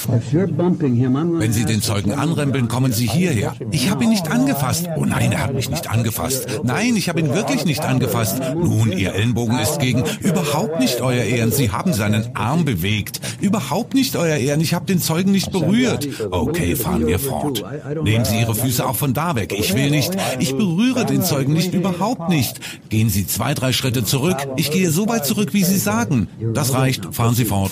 Wenn 0.07 1.53
Sie 1.53 1.65
den 1.65 1.81
Zeugen 1.81 2.11
anrempeln, 2.13 2.67
kommen 2.67 2.91
Sie 2.91 3.07
hierher. 3.07 3.53
Ich 3.71 3.89
habe 3.89 4.03
ihn 4.03 4.09
nicht 4.09 4.29
angefasst. 4.31 4.87
Oh 4.95 5.05
nein, 5.05 5.31
er 5.31 5.43
hat 5.43 5.53
mich 5.53 5.69
nicht 5.69 5.89
angefasst. 5.89 6.47
Nein, 6.63 6.95
ich 6.95 7.09
habe 7.09 7.19
ihn 7.19 7.33
wirklich 7.33 7.65
nicht 7.65 7.81
angefasst. 7.83 8.39
Nun, 8.55 8.91
Ihr 8.91 9.13
Ellenbogen 9.13 9.57
ist 9.59 9.79
gegen. 9.79 10.03
Überhaupt 10.21 10.79
nicht, 10.79 11.01
Euer 11.01 11.23
Ehren. 11.23 11.51
Sie 11.51 11.71
haben 11.71 11.93
seinen 11.93 12.35
Arm 12.35 12.65
bewegt. 12.65 13.19
Überhaupt 13.41 13.93
nicht, 13.93 14.15
Euer 14.15 14.37
Ehren. 14.37 14.61
Ich 14.61 14.73
habe 14.73 14.85
den 14.85 14.99
Zeugen 14.99 15.31
nicht 15.31 15.51
berührt. 15.51 16.07
Okay, 16.31 16.75
fahren 16.75 17.07
wir 17.07 17.19
fort. 17.19 17.63
Nehmen 18.03 18.25
Sie 18.25 18.39
Ihre 18.39 18.55
Füße 18.55 18.85
auch 18.85 18.95
von 18.95 19.13
da 19.13 19.35
weg. 19.35 19.53
Ich 19.57 19.73
will 19.75 19.89
nicht. 19.89 20.15
Ich 20.39 20.55
berühre 20.55 21.05
den 21.05 21.23
Zeugen 21.23 21.53
nicht. 21.53 21.73
Überhaupt 21.73 22.29
nicht. 22.29 22.59
Gehen 22.89 23.09
Sie 23.09 23.25
zwei, 23.27 23.53
drei 23.53 23.73
Schritte 23.73 24.03
zurück. 24.03 24.37
Ich 24.57 24.71
gehe 24.71 24.91
so 24.91 25.07
weit 25.07 25.25
zurück, 25.25 25.53
wie 25.53 25.63
Sie 25.63 25.77
sagen. 25.77 26.27
Das 26.53 26.73
reicht. 26.73 27.13
Fahren 27.13 27.35
Sie 27.35 27.45
fort. 27.45 27.71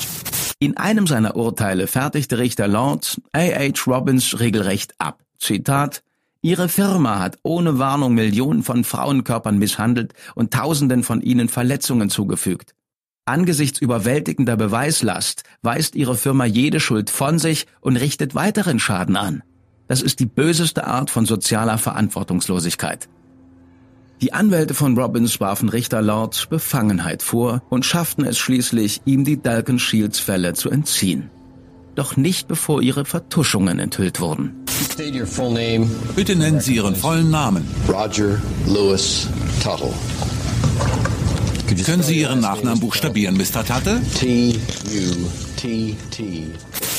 In 0.60 0.78
einem 0.78 1.08
seiner 1.08 1.36
Urteile 1.36 1.88
fertigte 2.24 2.38
Richter 2.38 2.68
Lord 2.70 3.22
A.H. 3.34 3.86
Robbins 3.86 4.40
regelrecht 4.40 4.94
ab. 4.98 5.24
Zitat 5.40 6.04
Ihre 6.42 6.70
Firma 6.70 7.20
hat 7.20 7.38
ohne 7.44 7.80
Warnung 7.80 8.14
Millionen 8.14 8.64
von 8.64 8.86
Frauenkörpern 8.86 9.58
misshandelt 9.58 10.14
und 10.34 10.54
Tausenden 10.54 11.04
von 11.04 11.22
ihnen 11.22 11.50
Verletzungen 11.50 12.10
zugefügt. 12.10 12.76
Angesichts 13.26 13.80
überwältigender 13.82 14.56
Beweislast 14.56 15.44
weist 15.64 15.96
Ihre 15.96 16.16
Firma 16.16 16.46
jede 16.46 16.80
Schuld 16.80 17.10
von 17.10 17.40
sich 17.40 17.68
und 17.82 17.98
richtet 17.98 18.36
weiteren 18.36 18.80
Schaden 18.80 19.18
an. 19.18 19.44
Das 19.88 20.02
ist 20.02 20.22
die 20.22 20.26
böseste 20.26 20.88
Art 20.88 21.10
von 21.10 21.26
sozialer 21.26 21.78
Verantwortungslosigkeit. 21.78 23.10
Die 24.22 24.32
Anwälte 24.32 24.74
von 24.74 24.98
Robbins 24.98 25.42
warfen 25.42 25.68
Richter 25.68 26.02
Lord 26.02 26.50
Befangenheit 26.50 27.22
vor 27.22 27.62
und 27.70 27.86
schafften 27.86 28.24
es 28.24 28.38
schließlich, 28.38 29.02
ihm 29.04 29.26
die 29.26 29.42
Dalton 29.42 29.80
Shields 29.80 30.20
Fälle 30.20 30.54
zu 30.54 30.70
entziehen. 30.70 31.30
Doch 31.96 32.18
nicht 32.18 32.48
bevor 32.48 32.82
ihre 32.82 33.06
Vertuschungen 33.06 33.78
enthüllt 33.80 34.20
wurden. 34.20 34.66
Bitte 36.16 36.36
nennen 36.36 36.60
Sie 36.60 36.76
Ihren 36.76 36.96
vollen 36.96 37.30
Namen. 37.30 37.68
Roger 37.88 38.42
Lewis 38.68 39.28
Tuttle. 39.62 39.94
Können 41.86 42.04
Sie 42.04 42.20
Ihren 42.20 42.40
Nachnamen 42.40 42.80
buchstabieren, 42.80 43.38
Mr. 43.38 43.64
Tuttle? 43.66 44.02
T-U-T-T. 44.20 44.58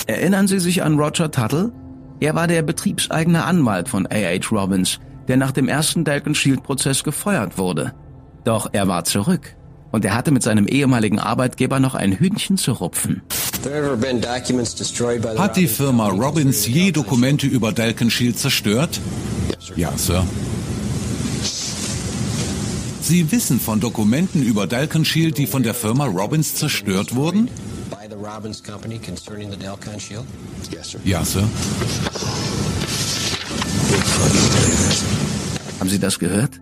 Erinnern 0.07 0.47
Sie 0.47 0.61
sich 0.61 0.83
an 0.83 0.99
Roger 0.99 1.31
Tuttle? 1.31 1.73
Er 2.21 2.35
war 2.35 2.47
der 2.47 2.63
betriebseigene 2.63 3.45
Anwalt 3.45 3.89
von 3.89 4.07
A.H. 4.07 4.51
Robbins, 4.51 5.01
der 5.29 5.37
nach 5.37 5.53
dem 5.53 5.69
ersten 5.69 6.05
Dalton 6.05 6.35
Shield-Prozess 6.35 7.03
gefeuert 7.03 7.59
wurde. 7.59 7.93
Doch 8.45 8.69
er 8.73 8.89
war 8.89 9.05
zurück 9.05 9.57
und 9.95 10.05
er 10.05 10.15
hatte 10.15 10.33
mit 10.33 10.43
seinem 10.43 10.67
ehemaligen 10.67 11.21
Arbeitgeber 11.21 11.79
noch 11.79 11.95
ein 11.95 12.11
Hühnchen 12.11 12.57
zu 12.57 12.73
rupfen. 12.73 13.23
Hat 15.39 15.57
die 15.57 15.69
Firma 15.69 16.09
Robbins 16.09 16.67
je 16.67 16.91
Dokumente 16.91 17.47
über 17.47 17.71
Dalton 17.71 18.11
Shield 18.11 18.37
zerstört? 18.37 19.01
Ja, 19.77 19.97
Sir. 19.97 20.27
Sie 23.03 23.31
wissen 23.31 23.61
von 23.61 23.79
Dokumenten 23.79 24.43
über 24.43 24.67
Dalton 24.67 25.05
Shield, 25.05 25.39
die 25.39 25.47
von 25.47 25.63
der 25.63 25.75
Firma 25.75 26.07
Robbins 26.07 26.57
zerstört 26.57 27.15
wurden? 27.15 27.49
Ja, 31.05 31.25
Sir. 31.25 31.45
Haben 35.79 35.89
Sie 35.89 36.01
das 36.01 36.19
gehört? 36.19 36.61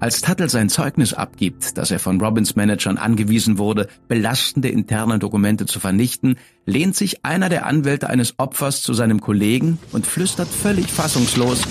Als 0.00 0.22
Tuttle 0.22 0.48
sein 0.48 0.70
Zeugnis 0.70 1.12
abgibt, 1.12 1.76
dass 1.76 1.90
er 1.90 1.98
von 1.98 2.18
Robbins 2.22 2.56
Managern 2.56 2.96
angewiesen 2.96 3.58
wurde, 3.58 3.86
belastende 4.08 4.70
interne 4.70 5.18
Dokumente 5.18 5.66
zu 5.66 5.78
vernichten, 5.78 6.38
lehnt 6.64 6.96
sich 6.96 7.22
einer 7.22 7.50
der 7.50 7.66
Anwälte 7.66 8.08
eines 8.08 8.38
Opfers 8.38 8.82
zu 8.82 8.94
seinem 8.94 9.20
Kollegen 9.20 9.78
und 9.92 10.06
flüstert 10.06 10.48
völlig 10.48 10.88
fassungslos, 10.90 11.64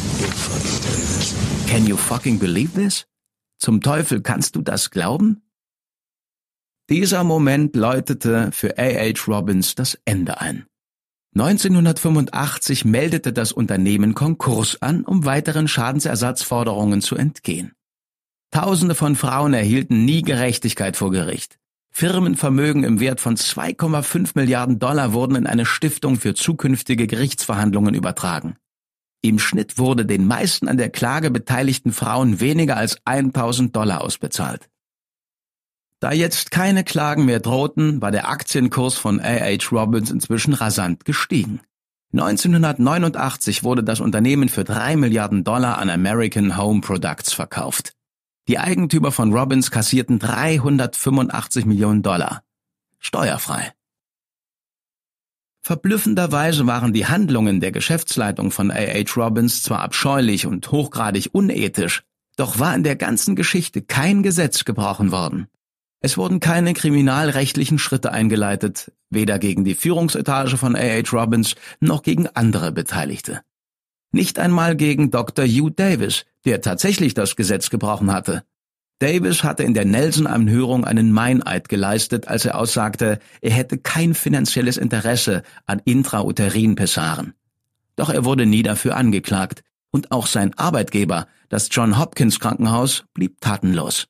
Can 1.67 1.87
you 1.87 1.97
fucking 1.97 2.37
believe 2.37 2.79
this? 2.79 3.07
Zum 3.57 3.81
Teufel 3.81 4.21
kannst 4.21 4.55
du 4.55 4.61
das 4.61 4.91
glauben? 4.91 5.41
Dieser 6.91 7.23
Moment 7.23 7.75
läutete 7.75 8.51
für 8.51 8.77
A.H. 8.77 9.25
Robbins 9.27 9.73
das 9.73 9.99
Ende 10.05 10.39
ein. 10.39 10.67
1985 11.35 12.85
meldete 12.85 13.33
das 13.33 13.51
Unternehmen 13.51 14.13
Konkurs 14.13 14.81
an, 14.81 15.03
um 15.03 15.25
weiteren 15.25 15.67
Schadensersatzforderungen 15.67 17.01
zu 17.01 17.15
entgehen. 17.15 17.73
Tausende 18.51 18.95
von 18.95 19.15
Frauen 19.15 19.53
erhielten 19.53 20.05
nie 20.05 20.21
Gerechtigkeit 20.23 20.97
vor 20.97 21.11
Gericht. 21.11 21.59
Firmenvermögen 21.91 22.83
im 22.83 22.99
Wert 22.99 23.19
von 23.19 23.35
2,5 23.35 24.31
Milliarden 24.35 24.79
Dollar 24.79 25.13
wurden 25.13 25.35
in 25.35 25.47
eine 25.47 25.65
Stiftung 25.65 26.15
für 26.15 26.33
zukünftige 26.33 27.07
Gerichtsverhandlungen 27.07 27.93
übertragen. 27.93 28.55
Im 29.21 29.37
Schnitt 29.37 29.77
wurde 29.77 30.05
den 30.05 30.25
meisten 30.25 30.67
an 30.67 30.77
der 30.77 30.89
Klage 30.89 31.29
beteiligten 31.29 31.91
Frauen 31.91 32.39
weniger 32.39 32.77
als 32.77 32.97
1000 33.05 33.75
Dollar 33.75 34.01
ausbezahlt. 34.01 34.69
Da 35.99 36.13
jetzt 36.13 36.51
keine 36.51 36.85
Klagen 36.85 37.25
mehr 37.25 37.41
drohten, 37.41 38.01
war 38.01 38.11
der 38.11 38.29
Aktienkurs 38.29 38.95
von 38.95 39.19
A.H. 39.19 39.69
Robbins 39.71 40.09
inzwischen 40.09 40.53
rasant 40.53 41.03
gestiegen. 41.03 41.59
1989 42.13 43.63
wurde 43.63 43.83
das 43.83 43.99
Unternehmen 43.99 44.47
für 44.47 44.63
drei 44.63 44.95
Milliarden 44.95 45.43
Dollar 45.43 45.77
an 45.77 45.89
American 45.89 46.57
Home 46.57 46.79
Products 46.79 47.33
verkauft. 47.33 47.93
Die 48.49 48.57
Eigentümer 48.57 49.11
von 49.11 49.31
Robbins 49.31 49.69
kassierten 49.69 50.17
385 50.17 51.65
Millionen 51.67 52.01
Dollar. 52.01 52.41
Steuerfrei. 52.97 53.73
Verblüffenderweise 55.61 56.65
waren 56.65 56.91
die 56.91 57.05
Handlungen 57.05 57.59
der 57.59 57.71
Geschäftsleitung 57.71 58.49
von 58.49 58.71
A.H. 58.71 59.13
Robbins 59.17 59.61
zwar 59.61 59.81
abscheulich 59.81 60.47
und 60.47 60.71
hochgradig 60.71 61.29
unethisch, 61.31 62.01
doch 62.37 62.57
war 62.57 62.73
in 62.73 62.81
der 62.81 62.95
ganzen 62.95 63.35
Geschichte 63.35 63.83
kein 63.83 64.23
Gesetz 64.23 64.65
gebrochen 64.65 65.11
worden. 65.11 65.45
Es 66.01 66.17
wurden 66.17 66.39
keine 66.39 66.73
kriminalrechtlichen 66.73 67.77
Schritte 67.77 68.11
eingeleitet, 68.11 68.91
weder 69.11 69.37
gegen 69.37 69.63
die 69.63 69.75
Führungsetage 69.75 70.57
von 70.57 70.75
A.H. 70.75 71.15
Robbins 71.15 71.53
noch 71.81 72.01
gegen 72.01 72.25
andere 72.25 72.71
Beteiligte. 72.71 73.41
Nicht 74.11 74.39
einmal 74.39 74.75
gegen 74.75 75.11
Dr. 75.11 75.45
Hugh 75.45 75.69
Davis, 75.69 76.25
der 76.45 76.61
tatsächlich 76.61 77.13
das 77.13 77.35
Gesetz 77.35 77.69
gebrochen 77.69 78.11
hatte. 78.11 78.43
Davis 78.99 79.43
hatte 79.43 79.63
in 79.63 79.73
der 79.73 79.85
Nelson-Anhörung 79.85 80.83
einen 80.83 81.11
Meineid 81.13 81.69
geleistet, 81.69 82.27
als 82.27 82.45
er 82.45 82.57
aussagte, 82.57 83.19
er 83.41 83.51
hätte 83.51 83.77
kein 83.77 84.13
finanzielles 84.13 84.75
Interesse 84.77 85.43
an 85.65 85.81
Intrauterin-Pessaren. 85.85 87.33
Doch 87.95 88.09
er 88.09 88.25
wurde 88.25 88.45
nie 88.45 88.63
dafür 88.63 88.97
angeklagt, 88.97 89.63
und 89.91 90.11
auch 90.11 90.27
sein 90.27 90.53
Arbeitgeber, 90.57 91.27
das 91.47 91.69
John 91.71 91.97
Hopkins 91.97 92.39
Krankenhaus, 92.39 93.05
blieb 93.13 93.41
tatenlos. 93.41 94.07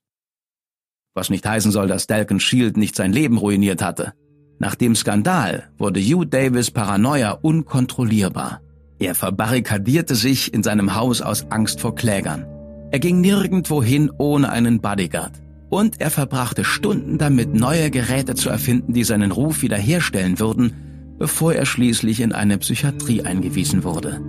Was 1.13 1.29
nicht 1.29 1.45
heißen 1.45 1.71
soll, 1.71 1.87
dass 1.87 2.07
Dalton 2.07 2.39
Shield 2.39 2.75
nicht 2.75 2.95
sein 2.95 3.13
Leben 3.13 3.37
ruiniert 3.37 3.81
hatte. 3.81 4.13
Nach 4.57 4.75
dem 4.75 4.95
Skandal 4.95 5.71
wurde 5.77 6.01
Hugh 6.01 6.25
Davis 6.25 6.71
Paranoia 6.71 7.31
unkontrollierbar. 7.31 8.61
Er 8.99 9.15
verbarrikadierte 9.15 10.13
sich 10.13 10.53
in 10.53 10.61
seinem 10.61 10.93
Haus 10.95 11.21
aus 11.21 11.47
Angst 11.49 11.79
vor 11.79 11.95
Klägern. 11.95 12.45
Er 12.91 12.99
ging 12.99 13.21
nirgendwo 13.21 13.81
hin 13.81 14.11
ohne 14.17 14.49
einen 14.49 14.81
Bodyguard. 14.81 15.31
Und 15.69 16.01
er 16.01 16.09
verbrachte 16.09 16.65
Stunden 16.65 17.17
damit, 17.17 17.53
neue 17.53 17.91
Geräte 17.91 18.35
zu 18.35 18.49
erfinden, 18.49 18.93
die 18.93 19.03
seinen 19.03 19.31
Ruf 19.31 19.61
wiederherstellen 19.61 20.39
würden, 20.39 20.73
bevor 21.17 21.53
er 21.53 21.65
schließlich 21.65 22.19
in 22.21 22.33
eine 22.33 22.57
Psychiatrie 22.57 23.21
eingewiesen 23.21 23.83
wurde. 23.83 24.19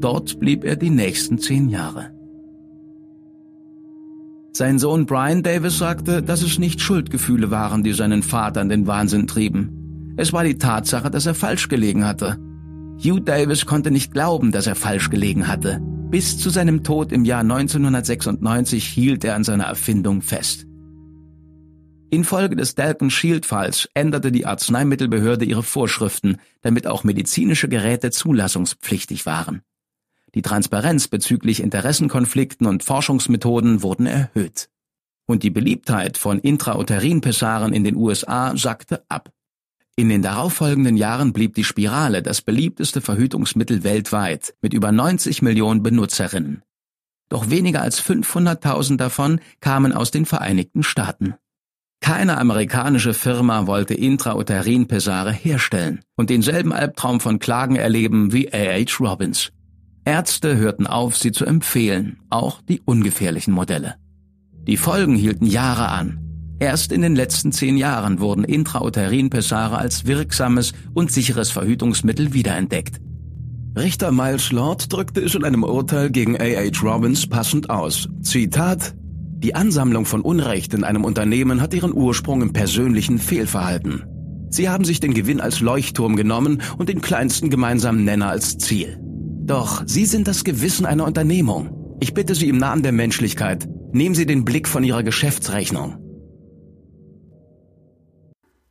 Dort 0.00 0.40
blieb 0.40 0.64
er 0.64 0.76
die 0.76 0.90
nächsten 0.90 1.38
zehn 1.38 1.68
Jahre. 1.68 2.10
Sein 4.52 4.78
Sohn 4.78 5.06
Brian 5.06 5.42
Davis 5.42 5.78
sagte, 5.78 6.22
dass 6.22 6.42
es 6.42 6.58
nicht 6.58 6.80
Schuldgefühle 6.80 7.50
waren, 7.50 7.84
die 7.84 7.92
seinen 7.92 8.22
Vater 8.22 8.62
in 8.62 8.70
den 8.70 8.86
Wahnsinn 8.86 9.26
trieben. 9.26 10.14
Es 10.16 10.32
war 10.32 10.42
die 10.42 10.58
Tatsache, 10.58 11.10
dass 11.10 11.26
er 11.26 11.34
falsch 11.34 11.68
gelegen 11.68 12.04
hatte. 12.04 12.38
Hugh 13.02 13.20
Davis 13.20 13.64
konnte 13.64 13.90
nicht 13.90 14.12
glauben, 14.12 14.52
dass 14.52 14.66
er 14.66 14.74
falsch 14.74 15.08
gelegen 15.08 15.48
hatte. 15.48 15.80
Bis 16.10 16.36
zu 16.36 16.50
seinem 16.50 16.84
Tod 16.84 17.12
im 17.12 17.24
Jahr 17.24 17.40
1996 17.40 18.86
hielt 18.86 19.24
er 19.24 19.36
an 19.36 19.44
seiner 19.44 19.64
Erfindung 19.64 20.20
fest. 20.20 20.66
Infolge 22.10 22.56
des 22.56 22.74
Dalton 22.74 23.08
Shield-Falls 23.08 23.88
änderte 23.94 24.30
die 24.30 24.44
Arzneimittelbehörde 24.44 25.46
ihre 25.46 25.62
Vorschriften, 25.62 26.36
damit 26.60 26.86
auch 26.86 27.02
medizinische 27.02 27.68
Geräte 27.68 28.10
zulassungspflichtig 28.10 29.24
waren. 29.24 29.62
Die 30.34 30.42
Transparenz 30.42 31.08
bezüglich 31.08 31.62
Interessenkonflikten 31.62 32.66
und 32.66 32.84
Forschungsmethoden 32.84 33.82
wurden 33.82 34.06
erhöht. 34.06 34.68
Und 35.26 35.42
die 35.42 35.50
Beliebtheit 35.50 36.18
von 36.18 36.38
Intrauterin-Pessaren 36.38 37.72
in 37.72 37.84
den 37.84 37.96
USA 37.96 38.54
sackte 38.56 39.04
ab. 39.08 39.30
In 40.00 40.08
den 40.08 40.22
darauffolgenden 40.22 40.96
Jahren 40.96 41.34
blieb 41.34 41.54
die 41.56 41.62
Spirale 41.62 42.22
das 42.22 42.40
beliebteste 42.40 43.02
Verhütungsmittel 43.02 43.84
weltweit 43.84 44.54
mit 44.62 44.72
über 44.72 44.92
90 44.92 45.42
Millionen 45.42 45.82
Benutzerinnen. 45.82 46.62
Doch 47.28 47.50
weniger 47.50 47.82
als 47.82 48.02
500.000 48.02 48.96
davon 48.96 49.40
kamen 49.60 49.92
aus 49.92 50.10
den 50.10 50.24
Vereinigten 50.24 50.84
Staaten. 50.84 51.34
Keine 52.00 52.38
amerikanische 52.38 53.12
Firma 53.12 53.66
wollte 53.66 53.92
Intrauterin-Pessare 53.92 55.32
herstellen 55.34 56.00
und 56.16 56.30
denselben 56.30 56.72
Albtraum 56.72 57.20
von 57.20 57.38
Klagen 57.38 57.76
erleben 57.76 58.32
wie 58.32 58.50
A.H. 58.50 59.04
Robbins. 59.04 59.52
Ärzte 60.06 60.56
hörten 60.56 60.86
auf, 60.86 61.18
sie 61.18 61.30
zu 61.30 61.44
empfehlen, 61.44 62.20
auch 62.30 62.62
die 62.62 62.80
ungefährlichen 62.86 63.52
Modelle. 63.52 63.96
Die 64.66 64.78
Folgen 64.78 65.14
hielten 65.14 65.44
Jahre 65.44 65.90
an. 65.90 66.29
Erst 66.60 66.92
in 66.92 67.00
den 67.00 67.16
letzten 67.16 67.52
zehn 67.52 67.78
Jahren 67.78 68.20
wurden 68.20 68.44
Intrauterin-Pessare 68.44 69.78
als 69.78 70.04
wirksames 70.04 70.74
und 70.92 71.10
sicheres 71.10 71.50
Verhütungsmittel 71.50 72.34
wiederentdeckt. 72.34 73.00
Richter 73.78 74.12
Miles 74.12 74.52
Lord 74.52 74.92
drückte 74.92 75.22
es 75.22 75.34
in 75.34 75.44
einem 75.44 75.64
Urteil 75.64 76.10
gegen 76.10 76.36
A.H. 76.38 76.82
Robbins 76.82 77.26
passend 77.26 77.70
aus. 77.70 78.10
Zitat 78.20 78.94
Die 79.38 79.54
Ansammlung 79.54 80.04
von 80.04 80.20
Unrecht 80.20 80.74
in 80.74 80.84
einem 80.84 81.04
Unternehmen 81.04 81.62
hat 81.62 81.72
ihren 81.72 81.94
Ursprung 81.94 82.42
im 82.42 82.52
persönlichen 82.52 83.18
Fehlverhalten. 83.18 84.04
Sie 84.50 84.68
haben 84.68 84.84
sich 84.84 85.00
den 85.00 85.14
Gewinn 85.14 85.40
als 85.40 85.60
Leuchtturm 85.60 86.14
genommen 86.14 86.60
und 86.76 86.90
den 86.90 87.00
kleinsten 87.00 87.48
gemeinsamen 87.48 88.04
Nenner 88.04 88.28
als 88.28 88.58
Ziel. 88.58 88.98
Doch 89.00 89.82
Sie 89.86 90.04
sind 90.04 90.28
das 90.28 90.44
Gewissen 90.44 90.84
einer 90.84 91.06
Unternehmung. 91.06 91.96
Ich 92.00 92.12
bitte 92.12 92.34
Sie 92.34 92.50
im 92.50 92.58
Namen 92.58 92.82
der 92.82 92.92
Menschlichkeit, 92.92 93.66
nehmen 93.92 94.14
Sie 94.14 94.26
den 94.26 94.44
Blick 94.44 94.68
von 94.68 94.84
Ihrer 94.84 95.02
Geschäftsrechnung. 95.02 96.09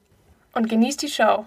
und 0.55 0.69
genieß 0.69 0.97
die 0.97 1.09
Show. 1.09 1.45